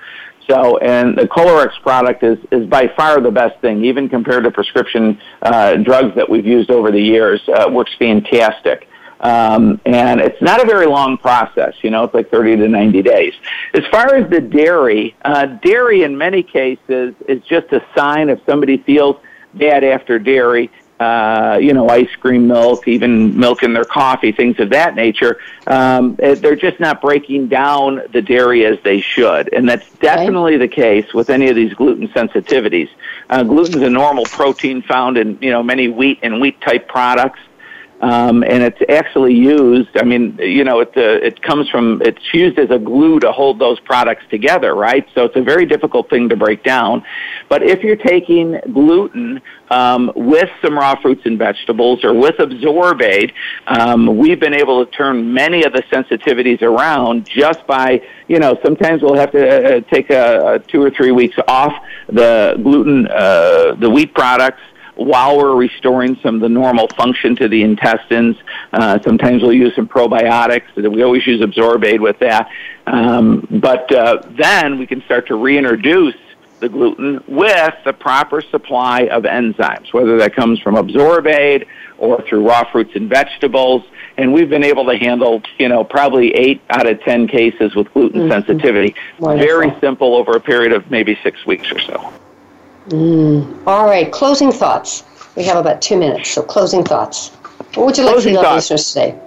So, 0.48 0.79
and 0.79 1.16
the 1.16 1.29
Kolorex 1.29 1.81
product 1.83 2.22
is, 2.22 2.38
is 2.51 2.66
by 2.66 2.90
far 2.96 3.20
the 3.20 3.31
best 3.31 3.61
thing, 3.61 3.85
even 3.85 4.09
compared 4.09 4.44
to 4.44 4.51
prescription 4.51 5.20
uh, 5.42 5.77
drugs 5.77 6.14
that 6.16 6.29
we've 6.29 6.46
used 6.46 6.70
over 6.70 6.90
the 6.90 7.01
years. 7.01 7.40
Uh, 7.48 7.68
works 7.70 7.92
fantastic. 7.98 8.88
Um, 9.20 9.81
and 9.85 10.20
it's 10.20 10.40
not 10.40 10.62
a 10.62 10.66
very 10.66 10.87
long 10.87 11.16
process, 11.16 11.74
you 11.83 11.90
know, 11.90 12.04
it's 12.04 12.14
like 12.14 12.31
30 12.31 12.57
to 12.57 12.68
90 12.68 13.02
days. 13.02 13.35
As 13.74 13.85
far 13.90 14.14
as 14.14 14.31
the 14.31 14.40
dairy, 14.40 15.16
uh, 15.24 15.46
dairy 15.46 16.02
in 16.04 16.16
many 16.16 16.42
cases 16.42 17.14
is 17.26 17.42
just 17.44 17.72
a 17.72 17.85
sign 17.96 18.28
if 18.28 18.40
somebody 18.46 18.78
feels 18.78 19.16
bad 19.54 19.83
after 19.85 20.18
dairy. 20.18 20.70
Uh, 21.00 21.57
you 21.62 21.72
know, 21.72 21.88
ice 21.88 22.11
cream 22.16 22.48
milk, 22.48 22.88
even 22.88 23.38
milk 23.38 23.62
in 23.62 23.72
their 23.72 23.85
coffee, 23.85 24.33
things 24.33 24.59
of 24.59 24.70
that 24.70 24.96
nature. 24.96 25.38
Um, 25.68 26.16
eh, 26.18 26.35
they're 26.35 26.57
just 26.57 26.81
not 26.81 27.00
breaking 27.00 27.46
down 27.46 28.02
the 28.12 28.20
dairy 28.20 28.66
as 28.66 28.78
they 28.83 29.00
should, 29.00 29.54
and 29.54 29.68
that's 29.68 29.88
definitely 30.00 30.57
okay. 30.57 30.66
the 30.66 30.68
case 30.68 31.14
with 31.14 31.31
any 31.31 31.48
of 31.50 31.54
these 31.54 31.72
gluten 31.72 32.09
sensitivities. 32.09 32.88
Uh, 33.31 33.44
gluten 33.44 33.76
is 33.76 33.83
a 33.83 33.88
normal 33.88 34.24
protein 34.24 34.83
found 34.83 35.16
in 35.16 35.38
you 35.40 35.50
know 35.50 35.62
many 35.62 35.87
wheat 35.87 36.18
and 36.22 36.40
wheat 36.40 36.61
type 36.61 36.88
products 36.88 37.38
um, 38.00 38.44
and 38.44 38.62
it's 38.62 38.78
actually 38.88 39.34
used. 39.34 39.88
I 39.96 40.04
mean, 40.04 40.38
you 40.40 40.62
know, 40.62 40.80
it 40.80 40.92
uh, 40.96 41.26
it 41.26 41.42
comes 41.42 41.68
from 41.68 42.00
it's 42.04 42.22
used 42.32 42.58
as 42.58 42.70
a 42.70 42.78
glue 42.78 43.18
to 43.20 43.32
hold 43.32 43.58
those 43.58 43.80
products 43.80 44.24
together, 44.30 44.74
right? 44.74 45.06
So 45.14 45.24
it's 45.24 45.37
a 45.37 45.42
very 45.42 45.66
difficult 45.66 46.08
thing 46.08 46.28
to 46.28 46.37
break 46.37 46.62
down. 46.62 47.04
But 47.48 47.62
if 47.62 47.82
you're 47.82 47.96
taking 47.96 48.61
gluten 48.72 49.40
um, 49.70 50.12
with 50.14 50.48
some 50.62 50.76
raw 50.76 50.94
fruits 51.00 51.22
and 51.24 51.38
vegetables 51.38 52.04
or 52.04 52.14
with 52.14 52.37
Absorbaid, 52.37 53.32
um, 53.66 54.16
we've 54.16 54.38
been 54.38 54.54
able 54.54 54.84
to 54.84 54.90
turn 54.92 55.32
many 55.32 55.64
of 55.64 55.72
the 55.72 55.82
sensitivities 55.82 56.62
around 56.62 57.28
just 57.28 57.66
by 57.66 58.00
you 58.28 58.38
know 58.38 58.58
sometimes 58.64 59.02
we'll 59.02 59.16
have 59.16 59.32
to 59.32 59.78
uh, 59.78 59.80
take 59.92 60.11
a, 60.11 60.54
a 60.54 60.58
two 60.61 60.80
or 60.82 60.90
three 60.90 61.11
weeks 61.11 61.37
off 61.48 61.72
the 62.08 62.58
gluten, 62.62 63.08
uh, 63.08 63.74
the 63.74 63.90
wheat 63.90 64.14
products 64.14 64.61
while 64.98 65.38
we're 65.38 65.54
restoring 65.54 66.18
some 66.22 66.34
of 66.37 66.40
the 66.40 66.48
normal 66.48 66.88
function 66.88 67.37
to 67.37 67.48
the 67.48 67.62
intestines. 67.62 68.37
Uh, 68.72 68.98
sometimes 69.02 69.42
we'll 69.42 69.52
use 69.52 69.74
some 69.76 69.88
probiotics. 69.88 70.74
We 70.74 71.02
always 71.02 71.26
use 71.26 71.40
Absorbaid 71.40 72.00
with 72.00 72.18
that. 72.18 72.50
Um, 72.87 73.46
but 73.50 73.92
uh, 73.94 74.22
then 74.30 74.78
we 74.78 74.87
can 74.87 75.02
start 75.02 75.28
to 75.28 75.37
reintroduce 75.37 76.16
the 76.61 76.68
gluten 76.68 77.22
with 77.28 77.74
the 77.84 77.92
proper 77.92 78.40
supply 78.40 79.02
of 79.02 79.22
enzymes, 79.22 79.92
whether 79.92 80.18
that 80.18 80.34
comes 80.34 80.58
from 80.58 80.74
Absorbaid 80.74 81.66
or 81.98 82.20
through 82.22 82.46
raw 82.48 82.68
fruits 82.70 82.90
and 82.96 83.08
vegetables. 83.08 83.84
And 84.16 84.32
we've 84.32 84.50
been 84.50 84.64
able 84.64 84.84
to 84.87 84.96
handle, 84.98 85.42
you 85.58 85.68
know, 85.68 85.84
probably 85.84 86.34
eight 86.34 86.61
out 86.70 86.88
of 86.88 87.00
ten 87.02 87.28
cases 87.28 87.76
with 87.76 87.92
gluten 87.92 88.22
mm-hmm. 88.22 88.30
sensitivity. 88.32 88.96
Wonderful. 89.20 89.46
Very 89.46 89.80
simple 89.80 90.16
over 90.16 90.32
a 90.32 90.40
period 90.40 90.72
of 90.72 90.90
maybe 90.90 91.16
six 91.22 91.46
weeks 91.46 91.70
or 91.70 91.78
so. 91.78 92.12
Mm. 92.88 93.66
All 93.66 93.87
right, 93.87 94.11
closing 94.11 94.51
thoughts. 94.51 95.05
We 95.37 95.44
have 95.44 95.57
about 95.57 95.83
two 95.83 95.96
minutes, 95.96 96.31
so 96.31 96.42
closing 96.42 96.83
thoughts. 96.83 97.29
What 97.74 97.87
would 97.87 97.98
you 97.98 98.05
like 98.05 98.14
closing 98.14 98.35
to 98.35 98.40
tell 98.40 98.55
listeners 98.55 98.92
today? 98.92 99.20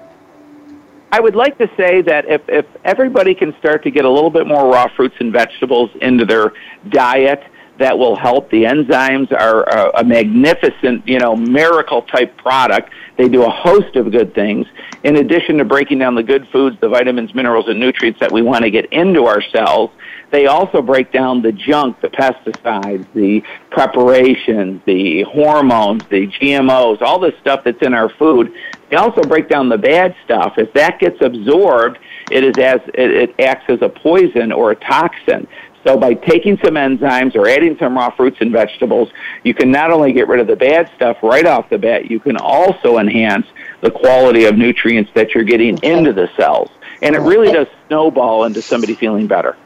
I 1.12 1.19
would 1.19 1.36
like 1.36 1.58
to 1.58 1.69
say 1.76 2.02
that 2.04 2.26
if, 2.26 2.41
if 2.47 2.65
everybody 2.86 3.36
can 3.36 3.54
start 3.60 3.84
to 3.84 3.91
get 3.91 4.06
a 4.06 4.10
little 4.10 4.30
bit 4.30 4.47
more 4.47 4.71
raw 4.71 4.88
fruits 4.95 5.15
and 5.19 5.32
vegetables 5.32 5.91
into 6.02 6.26
their 6.26 6.54
diet, 6.89 7.43
that 7.78 7.97
will 7.97 8.15
help. 8.15 8.50
The 8.50 8.63
enzymes 8.63 9.32
are 9.32 9.63
a, 9.63 10.02
a 10.02 10.04
magnificent, 10.04 11.08
you 11.08 11.19
know, 11.19 11.36
miracle 11.36 12.04
type 12.04 12.38
product. 12.38 12.91
They 13.17 13.28
do 13.28 13.43
a 13.43 13.50
host 13.50 13.95
of 13.95 14.12
good 14.12 14.34
things. 14.34 14.67
In 15.04 15.17
addition 15.17 15.58
to 15.58 15.65
breaking 15.65 16.00
down 16.00 16.15
the 16.15 16.24
good 16.24 16.47
foods, 16.50 16.78
the 16.80 16.89
vitamins, 16.89 17.34
minerals, 17.34 17.67
and 17.67 17.80
nutrients 17.80 18.19
that 18.19 18.32
we 18.32 18.41
want 18.41 18.63
to 18.63 18.71
get 18.71 18.91
into 18.93 19.26
our 19.26 19.41
cells, 19.41 19.91
they 20.31 20.47
also 20.47 20.81
break 20.81 21.11
down 21.11 21.41
the 21.41 21.51
junk, 21.51 21.99
the 22.01 22.07
pesticides, 22.07 23.05
the 23.13 23.43
preparations, 23.69 24.81
the 24.85 25.23
hormones, 25.23 26.03
the 26.09 26.27
GMOs, 26.27 27.01
all 27.01 27.19
the 27.19 27.33
stuff 27.41 27.63
that's 27.65 27.81
in 27.81 27.93
our 27.93 28.09
food. 28.09 28.53
They 28.89 28.95
also 28.95 29.21
break 29.21 29.49
down 29.49 29.69
the 29.69 29.77
bad 29.77 30.15
stuff. 30.23 30.53
If 30.57 30.73
that 30.73 30.99
gets 30.99 31.21
absorbed, 31.21 31.99
it 32.31 32.43
is 32.43 32.57
as 32.57 32.81
it, 32.93 33.11
it 33.11 33.39
acts 33.39 33.65
as 33.67 33.81
a 33.81 33.89
poison 33.89 34.51
or 34.51 34.71
a 34.71 34.75
toxin. 34.75 35.47
So 35.85 35.97
by 35.97 36.13
taking 36.13 36.57
some 36.63 36.75
enzymes 36.75 37.35
or 37.35 37.47
adding 37.47 37.75
some 37.79 37.95
raw 37.95 38.11
fruits 38.11 38.37
and 38.39 38.51
vegetables, 38.51 39.09
you 39.43 39.53
can 39.53 39.71
not 39.71 39.91
only 39.91 40.13
get 40.13 40.27
rid 40.27 40.39
of 40.39 40.47
the 40.47 40.55
bad 40.55 40.91
stuff 40.95 41.17
right 41.23 41.45
off 41.45 41.69
the 41.69 41.77
bat, 41.77 42.09
you 42.09 42.19
can 42.19 42.37
also 42.37 42.99
enhance 42.99 43.47
the 43.81 43.89
quality 43.89 44.45
of 44.45 44.57
nutrients 44.57 45.11
that 45.15 45.33
you're 45.33 45.43
getting 45.43 45.77
into 45.79 46.13
the 46.13 46.29
cells. 46.37 46.69
And 47.01 47.15
it 47.15 47.19
really 47.19 47.51
does 47.51 47.67
snowball 47.87 48.43
into 48.43 48.61
somebody 48.61 48.93
feeling 48.93 49.25
better. 49.25 49.57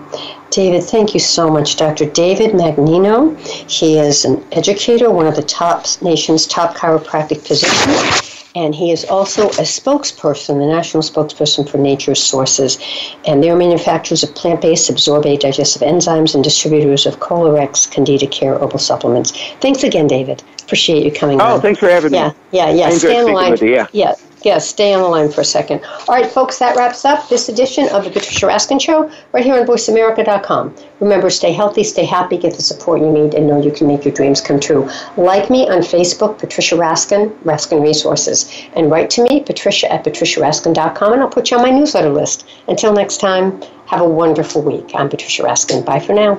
David, 0.51 0.85
thank 0.85 1.15
you 1.15 1.21
so 1.21 1.51
much. 1.51 1.77
Dr. 1.77 2.09
David 2.11 2.53
Magnano. 2.53 3.37
He 3.71 3.99
is 3.99 4.25
an 4.25 4.45
educator, 4.53 5.11
one 5.11 5.27
of 5.27 5.37
the 5.37 5.43
top 5.43 5.87
nation's 6.01 6.47
top 6.47 6.77
chiropractic 6.77 7.47
physicians 7.47 8.35
and 8.55 8.75
he 8.75 8.93
is 8.93 9.05
also 9.07 9.49
a 9.49 9.65
spokesperson, 9.65 10.59
the 10.59 10.67
national 10.67 11.03
spokesperson 11.03 11.69
for 11.69 11.79
Nature's 11.79 12.23
Sources. 12.23 12.79
And 13.27 13.43
they're 13.43 13.57
manufacturers 13.57 14.23
of 14.23 14.35
plant 14.35 14.61
based 14.61 14.91
Absorbaid 14.91 15.41
digestive 15.41 15.83
enzymes 15.83 16.35
and 16.35 16.45
distributors 16.45 17.05
of 17.07 17.19
Kolorex 17.19 17.91
Candida 17.91 18.27
Care 18.29 18.57
herbal 18.59 18.79
supplements. 18.79 19.33
Thanks 19.61 19.83
again, 19.83 20.07
David. 20.07 20.43
Appreciate 20.63 21.05
you 21.05 21.13
coming 21.13 21.41
oh, 21.41 21.57
on. 21.57 21.61
thanks 21.61 21.81
for 21.81 21.89
having 21.89 22.15
yeah, 22.15 22.29
me. 22.29 22.35
Yeah, 22.53 22.71
yeah, 22.71 22.89
yeah. 22.89 22.99
Stay 22.99 23.21
the 23.25 23.33
line. 23.33 23.57
You, 23.57 23.69
yeah. 23.69 23.87
yeah. 23.93 24.15
Yeah, 24.45 24.59
stay 24.59 24.93
on 24.93 25.03
the 25.03 25.09
line 25.09 25.31
for 25.31 25.41
a 25.41 25.45
second. 25.45 25.83
All 26.07 26.15
right, 26.15 26.31
folks, 26.31 26.59
that 26.59 26.77
wraps 26.77 27.07
up 27.07 27.29
this 27.31 27.49
edition 27.49 27.89
of 27.89 28.05
the 28.05 28.11
Patricia 28.11 28.47
Raskin 28.47 28.79
Show 28.81 29.11
right 29.33 29.43
here 29.43 29.59
on 29.59 29.67
VoiceAmerica.com. 29.67 30.77
Remember, 31.01 31.31
stay 31.31 31.53
healthy, 31.53 31.83
stay 31.83 32.05
happy, 32.05 32.37
get 32.37 32.55
the 32.55 32.63
support 32.63 33.01
you 33.01 33.11
need, 33.11 33.33
and 33.33 33.47
know 33.47 33.61
you 33.61 33.73
can 33.73 33.87
make 33.87 34.05
your 34.05 34.13
dreams 34.13 34.43
come 34.43 34.61
true. 34.61 34.89
Like 35.17 35.49
me 35.49 35.67
on 35.69 35.79
Facebook, 35.79 36.39
Patricia 36.39 36.77
Raskin, 36.77 37.35
Raskin 37.39 37.83
Resources, 37.83 38.51
and 38.75 38.91
write 38.91 39.09
to 39.11 39.23
me, 39.23 39.41
Patricia 39.41 39.91
at 39.91 40.05
patriciaraskin.com, 40.05 41.13
and 41.13 41.23
I'll 41.23 41.29
put 41.29 41.51
you 41.51 41.57
on 41.57 41.63
my 41.63 41.71
newsletter 41.71 42.11
list. 42.11 42.47
Until 42.69 42.93
next 42.93 43.19
time, 43.19 43.63
have 43.87 44.03
a 44.03 44.09
wonderful 44.09 44.61
week. 44.61 44.91
I'm 44.95 45.09
Patricia 45.09 45.43
Raskin. 45.43 45.85
Bye 45.85 46.01
for 46.01 46.13
now. 46.13 46.39